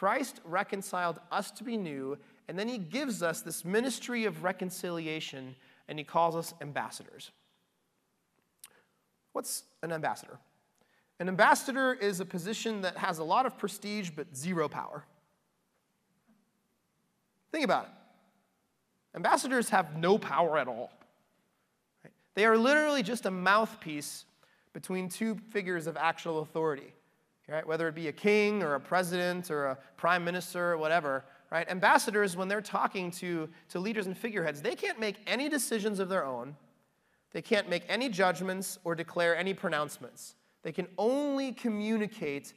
Christ 0.00 0.40
reconciled 0.46 1.20
us 1.30 1.50
to 1.50 1.62
be 1.62 1.76
new, 1.76 2.16
and 2.48 2.58
then 2.58 2.68
he 2.68 2.78
gives 2.78 3.22
us 3.22 3.42
this 3.42 3.66
ministry 3.66 4.24
of 4.24 4.42
reconciliation, 4.42 5.54
and 5.88 5.98
he 5.98 6.06
calls 6.06 6.34
us 6.34 6.54
ambassadors. 6.62 7.30
What's 9.32 9.64
an 9.82 9.92
ambassador? 9.92 10.38
An 11.18 11.28
ambassador 11.28 11.92
is 11.92 12.18
a 12.18 12.24
position 12.24 12.80
that 12.80 12.96
has 12.96 13.18
a 13.18 13.24
lot 13.24 13.44
of 13.44 13.58
prestige 13.58 14.08
but 14.08 14.34
zero 14.34 14.70
power. 14.70 15.04
Think 17.52 17.66
about 17.66 17.84
it. 17.84 17.90
Ambassadors 19.14 19.68
have 19.68 19.98
no 19.98 20.16
power 20.16 20.56
at 20.56 20.66
all. 20.66 20.90
They 22.36 22.46
are 22.46 22.56
literally 22.56 23.02
just 23.02 23.26
a 23.26 23.30
mouthpiece 23.30 24.24
between 24.72 25.10
two 25.10 25.36
figures 25.50 25.86
of 25.86 25.98
actual 25.98 26.38
authority, 26.38 26.94
right? 27.50 27.66
whether 27.66 27.88
it 27.88 27.94
be 27.94 28.08
a 28.08 28.12
king 28.12 28.62
or 28.62 28.74
a 28.74 28.80
president 28.80 29.50
or 29.50 29.66
a 29.66 29.78
prime 29.96 30.24
minister 30.24 30.72
or 30.72 30.78
whatever. 30.78 31.24
Right? 31.50 31.68
Ambassadors, 31.68 32.36
when 32.36 32.48
they're 32.48 32.60
talking 32.60 33.10
to, 33.12 33.48
to 33.70 33.80
leaders 33.80 34.06
and 34.06 34.16
figureheads, 34.16 34.62
they 34.62 34.76
can't 34.76 35.00
make 35.00 35.16
any 35.26 35.48
decisions 35.48 35.98
of 35.98 36.08
their 36.08 36.24
own. 36.24 36.54
They 37.32 37.42
can't 37.42 37.68
make 37.68 37.82
any 37.88 38.08
judgments 38.08 38.78
or 38.84 38.94
declare 38.94 39.36
any 39.36 39.52
pronouncements. 39.52 40.36
They 40.62 40.72
can 40.72 40.86
only 40.96 41.52
communicate 41.52 42.54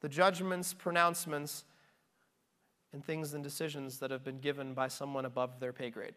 the 0.00 0.08
judgments, 0.08 0.72
pronouncements, 0.72 1.64
and 2.92 3.04
things 3.04 3.34
and 3.34 3.44
decisions 3.44 3.98
that 3.98 4.10
have 4.10 4.24
been 4.24 4.38
given 4.38 4.72
by 4.74 4.88
someone 4.88 5.24
above 5.24 5.60
their 5.60 5.72
pay 5.72 5.90
grade. 5.90 6.14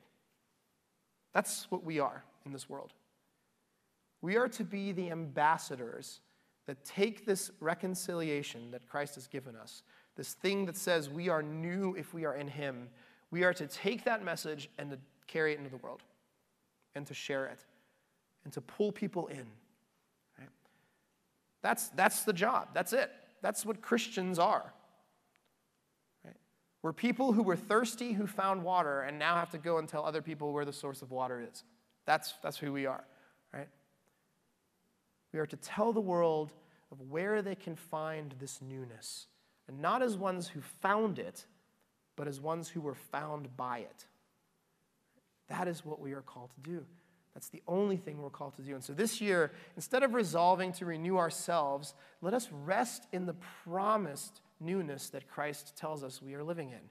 That's 1.34 1.70
what 1.70 1.84
we 1.84 2.00
are 2.00 2.24
in 2.46 2.54
this 2.54 2.70
world. 2.70 2.94
We 4.22 4.38
are 4.38 4.48
to 4.50 4.64
be 4.64 4.92
the 4.92 5.12
ambassadors 5.12 6.22
that 6.66 6.84
take 6.86 7.26
this 7.26 7.52
reconciliation 7.60 8.72
that 8.72 8.88
Christ 8.88 9.16
has 9.16 9.28
given 9.28 9.56
us, 9.56 9.84
this 10.16 10.34
thing 10.34 10.66
that 10.66 10.78
says 10.78 11.10
we 11.10 11.30
are 11.30 11.42
new 11.42 11.96
if 11.96 12.14
we 12.14 12.26
are 12.26 12.36
in 12.36 12.48
Him. 12.48 12.90
We 13.32 13.44
are 13.44 13.54
to 13.54 13.68
take 13.68 14.04
that 14.06 14.24
message 14.24 14.70
and 14.78 14.92
to 14.92 15.00
carry 15.28 15.54
it 15.54 15.58
into 15.58 15.70
the 15.70 15.78
world 15.78 16.04
and 16.96 17.06
to 17.08 17.14
share 17.14 17.46
it 17.48 17.66
and 18.44 18.54
to 18.54 18.62
pull 18.62 18.92
people 18.92 19.28
in. 19.28 19.46
Right? 20.38 20.50
That's, 21.62 21.90
that's 21.90 22.24
the 22.24 22.34
job. 22.34 22.70
That's 22.74 22.94
it. 22.94 23.12
That's 23.42 23.66
what 23.66 23.82
Christians 23.82 24.40
are. 24.40 24.72
Right? 26.24 26.36
We're 26.82 26.94
people 26.94 27.34
who 27.34 27.44
were 27.44 27.56
thirsty 27.56 28.14
who 28.14 28.28
found 28.28 28.64
water 28.64 29.02
and 29.02 29.18
now 29.18 29.36
have 29.36 29.50
to 29.52 29.58
go 29.58 29.80
and 29.80 29.88
tell 29.88 30.06
other 30.06 30.22
people 30.22 30.54
where 30.54 30.66
the 30.66 30.74
source 30.74 31.02
of 31.02 31.12
water 31.12 31.46
is. 31.52 31.64
That's, 32.06 32.34
that's 32.44 32.58
who 32.58 32.72
we 32.72 32.86
are. 32.86 33.04
We 35.34 35.40
are 35.40 35.48
to 35.48 35.58
tell 35.58 35.92
the 35.92 36.00
world 36.00 36.54
of 36.92 37.02
where 37.10 37.42
they 37.42 37.56
can 37.56 37.76
find 37.76 38.36
this 38.40 38.62
newness, 38.62 39.28
and 39.68 39.82
not 39.82 40.02
as 40.02 40.16
ones 40.16 40.48
who 40.48 40.62
found 40.62 41.18
it, 41.20 41.46
but 42.16 42.28
as 42.28 42.40
ones 42.40 42.70
who 42.70 42.82
were 42.82 42.94
found 42.94 43.58
by 43.58 43.80
it. 43.80 44.06
That 45.50 45.68
is 45.68 45.84
what 45.84 46.00
we 46.00 46.14
are 46.14 46.22
called 46.22 46.52
to 46.54 46.70
do. 46.70 46.86
That's 47.34 47.50
the 47.50 47.64
only 47.68 47.98
thing 47.98 48.22
we're 48.22 48.30
called 48.30 48.56
to 48.58 48.62
do. 48.62 48.76
And 48.76 48.84
so 48.84 48.94
this 48.94 49.20
year, 49.20 49.52
instead 49.76 50.04
of 50.04 50.14
resolving 50.14 50.72
to 50.74 50.86
renew 50.86 51.18
ourselves, 51.18 51.96
let 52.22 52.36
us 52.36 52.50
rest 52.52 53.08
in 53.12 53.26
the 53.26 53.36
promised 53.64 54.42
newness 54.60 55.10
that 55.10 55.28
Christ 55.28 55.76
tells 55.76 56.04
us 56.04 56.22
we 56.22 56.36
are 56.36 56.44
living 56.44 56.70
in. 56.70 56.90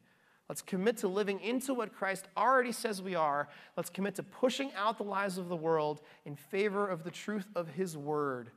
Let's 0.52 0.60
commit 0.60 0.98
to 0.98 1.08
living 1.08 1.40
into 1.40 1.72
what 1.72 1.94
Christ 1.94 2.28
already 2.36 2.72
says 2.72 3.00
we 3.00 3.14
are. 3.14 3.48
Let's 3.74 3.88
commit 3.88 4.16
to 4.16 4.22
pushing 4.22 4.70
out 4.76 4.98
the 4.98 5.02
lies 5.02 5.38
of 5.38 5.48
the 5.48 5.56
world 5.56 6.02
in 6.26 6.36
favor 6.36 6.86
of 6.86 7.04
the 7.04 7.10
truth 7.10 7.46
of 7.56 7.68
His 7.68 7.96
Word. 7.96 8.50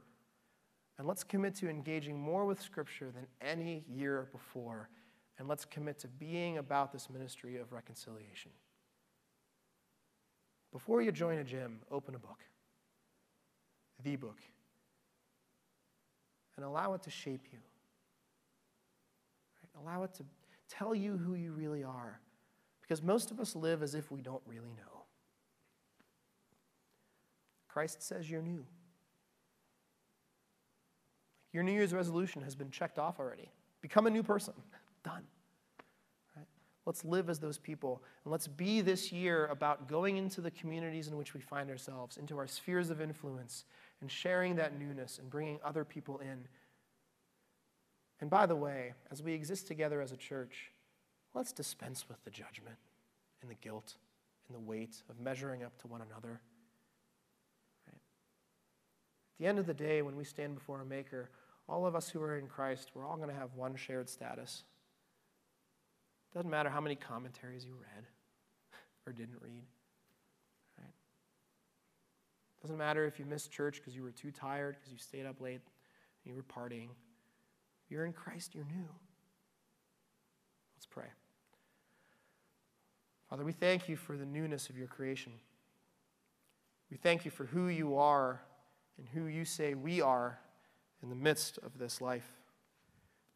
And 0.97 1.07
let's 1.07 1.23
commit 1.23 1.55
to 1.55 1.69
engaging 1.69 2.19
more 2.19 2.43
with 2.43 2.61
Scripture 2.61 3.11
than 3.11 3.27
any 3.39 3.85
year 3.87 4.27
before. 4.33 4.89
And 5.39 5.47
let's 5.47 5.63
commit 5.63 5.97
to 5.99 6.09
being 6.09 6.57
about 6.57 6.91
this 6.91 7.09
ministry 7.09 7.55
of 7.55 7.71
reconciliation. 7.71 8.51
Before 10.73 11.01
you 11.01 11.13
join 11.13 11.37
a 11.37 11.45
gym, 11.45 11.79
open 11.89 12.13
a 12.13 12.19
book, 12.19 12.41
the 14.03 14.17
book, 14.17 14.41
and 16.57 16.65
allow 16.65 16.93
it 16.93 17.03
to 17.03 17.09
shape 17.09 17.45
you. 17.53 17.59
Allow 19.81 20.03
it 20.03 20.13
to 20.15 20.23
tell 20.69 20.95
you 20.95 21.17
who 21.17 21.35
you 21.35 21.51
really 21.51 21.83
are. 21.83 22.19
Because 22.81 23.01
most 23.01 23.31
of 23.31 23.39
us 23.39 23.55
live 23.55 23.81
as 23.81 23.95
if 23.95 24.11
we 24.11 24.21
don't 24.21 24.43
really 24.45 24.73
know. 24.77 25.03
Christ 27.67 28.01
says 28.01 28.29
you're 28.29 28.41
new. 28.41 28.65
Your 31.51 31.63
New 31.63 31.71
Year's 31.71 31.93
resolution 31.93 32.41
has 32.41 32.53
been 32.53 32.69
checked 32.69 32.99
off 32.99 33.19
already. 33.19 33.49
Become 33.81 34.07
a 34.07 34.09
new 34.09 34.23
person. 34.23 34.53
Done. 35.03 35.23
Right? 36.35 36.45
Let's 36.85 37.03
live 37.05 37.29
as 37.29 37.39
those 37.39 37.57
people. 37.57 38.03
And 38.23 38.31
let's 38.31 38.47
be 38.47 38.81
this 38.81 39.11
year 39.11 39.47
about 39.47 39.87
going 39.87 40.17
into 40.17 40.41
the 40.41 40.51
communities 40.51 41.07
in 41.07 41.17
which 41.17 41.33
we 41.33 41.41
find 41.41 41.69
ourselves, 41.69 42.17
into 42.17 42.37
our 42.37 42.47
spheres 42.47 42.89
of 42.89 43.01
influence, 43.01 43.65
and 44.01 44.11
sharing 44.11 44.55
that 44.57 44.77
newness 44.77 45.17
and 45.17 45.29
bringing 45.29 45.59
other 45.63 45.83
people 45.83 46.19
in 46.19 46.47
and 48.21 48.29
by 48.29 48.45
the 48.45 48.55
way, 48.55 48.93
as 49.11 49.21
we 49.21 49.33
exist 49.33 49.67
together 49.67 50.01
as 50.01 50.11
a 50.11 50.17
church, 50.17 50.71
let's 51.33 51.51
dispense 51.51 52.07
with 52.07 52.23
the 52.23 52.31
judgment 52.31 52.77
and 53.41 53.51
the 53.51 53.55
guilt 53.55 53.95
and 54.47 54.55
the 54.55 54.61
weight 54.61 55.01
of 55.09 55.19
measuring 55.19 55.63
up 55.63 55.77
to 55.81 55.87
one 55.87 56.01
another. 56.01 56.39
Right? 57.87 57.95
At 57.95 59.37
the 59.39 59.47
end 59.47 59.59
of 59.59 59.65
the 59.65 59.73
day, 59.73 60.01
when 60.01 60.15
we 60.15 60.23
stand 60.23 60.55
before 60.55 60.77
our 60.77 60.85
Maker, 60.85 61.29
all 61.67 61.85
of 61.85 61.95
us 61.95 62.09
who 62.09 62.21
are 62.21 62.37
in 62.37 62.47
Christ, 62.47 62.91
we're 62.93 63.05
all 63.05 63.17
going 63.17 63.29
to 63.29 63.35
have 63.35 63.55
one 63.55 63.75
shared 63.75 64.09
status. 64.09 64.63
Doesn't 66.33 66.51
matter 66.51 66.69
how 66.69 66.81
many 66.81 66.95
commentaries 66.95 67.65
you 67.65 67.73
read 67.73 68.05
or 69.05 69.13
didn't 69.13 69.41
read. 69.41 69.63
Right? 70.77 70.93
Doesn't 72.61 72.77
matter 72.77 73.05
if 73.05 73.19
you 73.19 73.25
missed 73.25 73.51
church 73.51 73.77
because 73.77 73.95
you 73.95 74.03
were 74.03 74.11
too 74.11 74.31
tired, 74.31 74.75
because 74.75 74.91
you 74.91 74.99
stayed 74.99 75.25
up 75.25 75.41
late, 75.41 75.61
and 76.23 76.25
you 76.25 76.35
were 76.35 76.43
partying. 76.43 76.89
You're 77.89 78.05
in 78.05 78.13
Christ, 78.13 78.55
you're 78.55 78.65
new. 78.65 78.89
Let's 80.75 80.85
pray. 80.85 81.07
Father, 83.29 83.43
we 83.43 83.53
thank 83.53 83.89
you 83.89 83.95
for 83.95 84.17
the 84.17 84.25
newness 84.25 84.69
of 84.69 84.77
your 84.77 84.87
creation. 84.87 85.33
We 86.91 86.97
thank 86.97 87.25
you 87.25 87.31
for 87.31 87.45
who 87.45 87.67
you 87.67 87.97
are 87.97 88.41
and 88.97 89.07
who 89.07 89.25
you 89.25 89.45
say 89.45 89.73
we 89.73 90.01
are 90.01 90.39
in 91.01 91.09
the 91.09 91.15
midst 91.15 91.57
of 91.59 91.77
this 91.77 92.01
life. 92.01 92.29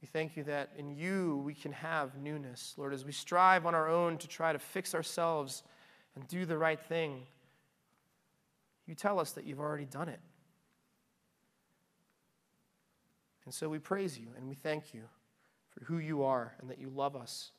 We 0.01 0.07
thank 0.07 0.37
you 0.37 0.43
that 0.45 0.69
in 0.77 0.95
you 0.95 1.41
we 1.45 1.53
can 1.53 1.73
have 1.73 2.17
newness. 2.17 2.73
Lord, 2.77 2.93
as 2.93 3.03
we 3.03 3.11
strive 3.11 3.65
on 3.65 3.75
our 3.75 3.89
own 3.89 4.17
to 4.19 4.27
try 4.27 4.53
to 4.53 4.59
fix 4.59 4.95
ourselves 4.95 5.63
and 6.15 6.27
do 6.27 6.45
the 6.45 6.57
right 6.57 6.79
thing, 6.79 7.23
you 8.85 8.95
tell 8.95 9.19
us 9.19 9.31
that 9.33 9.45
you've 9.45 9.59
already 9.59 9.85
done 9.85 10.09
it. 10.09 10.19
And 13.49 13.53
so 13.55 13.67
we 13.67 13.79
praise 13.79 14.15
you 14.15 14.27
and 14.37 14.47
we 14.47 14.53
thank 14.53 14.93
you 14.93 15.01
for 15.71 15.83
who 15.85 15.97
you 15.97 16.21
are 16.21 16.53
and 16.61 16.69
that 16.69 16.77
you 16.77 16.87
love 16.87 17.15
us. 17.15 17.49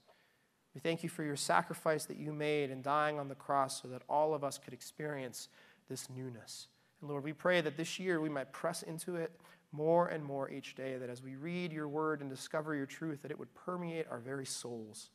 We 0.72 0.80
thank 0.80 1.02
you 1.02 1.08
for 1.08 1.24
your 1.24 1.34
sacrifice 1.34 2.04
that 2.04 2.16
you 2.16 2.32
made 2.32 2.70
in 2.70 2.80
dying 2.80 3.18
on 3.18 3.26
the 3.26 3.34
cross 3.34 3.82
so 3.82 3.88
that 3.88 4.02
all 4.08 4.32
of 4.32 4.44
us 4.44 4.56
could 4.56 4.72
experience 4.72 5.48
this 5.88 6.08
newness. 6.08 6.68
And 7.00 7.10
Lord, 7.10 7.24
we 7.24 7.32
pray 7.32 7.60
that 7.60 7.76
this 7.76 7.98
year 7.98 8.20
we 8.20 8.28
might 8.28 8.52
press 8.52 8.84
into 8.84 9.16
it 9.16 9.32
more 9.72 10.06
and 10.06 10.24
more 10.24 10.48
each 10.48 10.76
day, 10.76 10.96
that 10.96 11.10
as 11.10 11.24
we 11.24 11.34
read 11.34 11.72
your 11.72 11.88
word 11.88 12.20
and 12.20 12.30
discover 12.30 12.72
your 12.76 12.86
truth, 12.86 13.22
that 13.22 13.32
it 13.32 13.38
would 13.40 13.52
permeate 13.56 14.06
our 14.12 14.20
very 14.20 14.46
souls. 14.46 15.10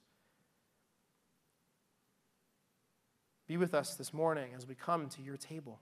Be 3.48 3.56
with 3.56 3.74
us 3.74 3.96
this 3.96 4.14
morning 4.14 4.52
as 4.54 4.68
we 4.68 4.76
come 4.76 5.08
to 5.08 5.22
your 5.22 5.38
table, 5.38 5.80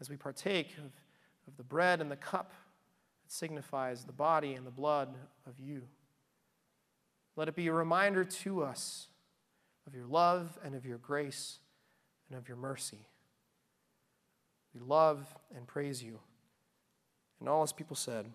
as 0.00 0.08
we 0.08 0.16
partake 0.16 0.76
of, 0.78 0.92
of 1.48 1.56
the 1.56 1.64
bread 1.64 2.00
and 2.00 2.08
the 2.08 2.14
cup 2.14 2.52
that 3.26 3.32
signifies 3.32 4.04
the 4.04 4.12
body 4.12 4.54
and 4.54 4.64
the 4.64 4.70
blood 4.70 5.08
of 5.48 5.58
you. 5.58 5.82
Let 7.34 7.48
it 7.48 7.56
be 7.56 7.66
a 7.66 7.72
reminder 7.72 8.24
to 8.24 8.62
us 8.62 9.08
of 9.86 9.94
your 9.94 10.06
love 10.06 10.56
and 10.64 10.76
of 10.76 10.86
your 10.86 10.98
grace 10.98 11.58
and 12.28 12.38
of 12.38 12.46
your 12.46 12.56
mercy. 12.56 13.04
We 14.72 14.80
love 14.80 15.34
and 15.56 15.66
praise 15.66 16.04
you. 16.04 16.20
And 17.40 17.48
all 17.48 17.62
his 17.62 17.72
people 17.72 17.96
said, 17.96 18.26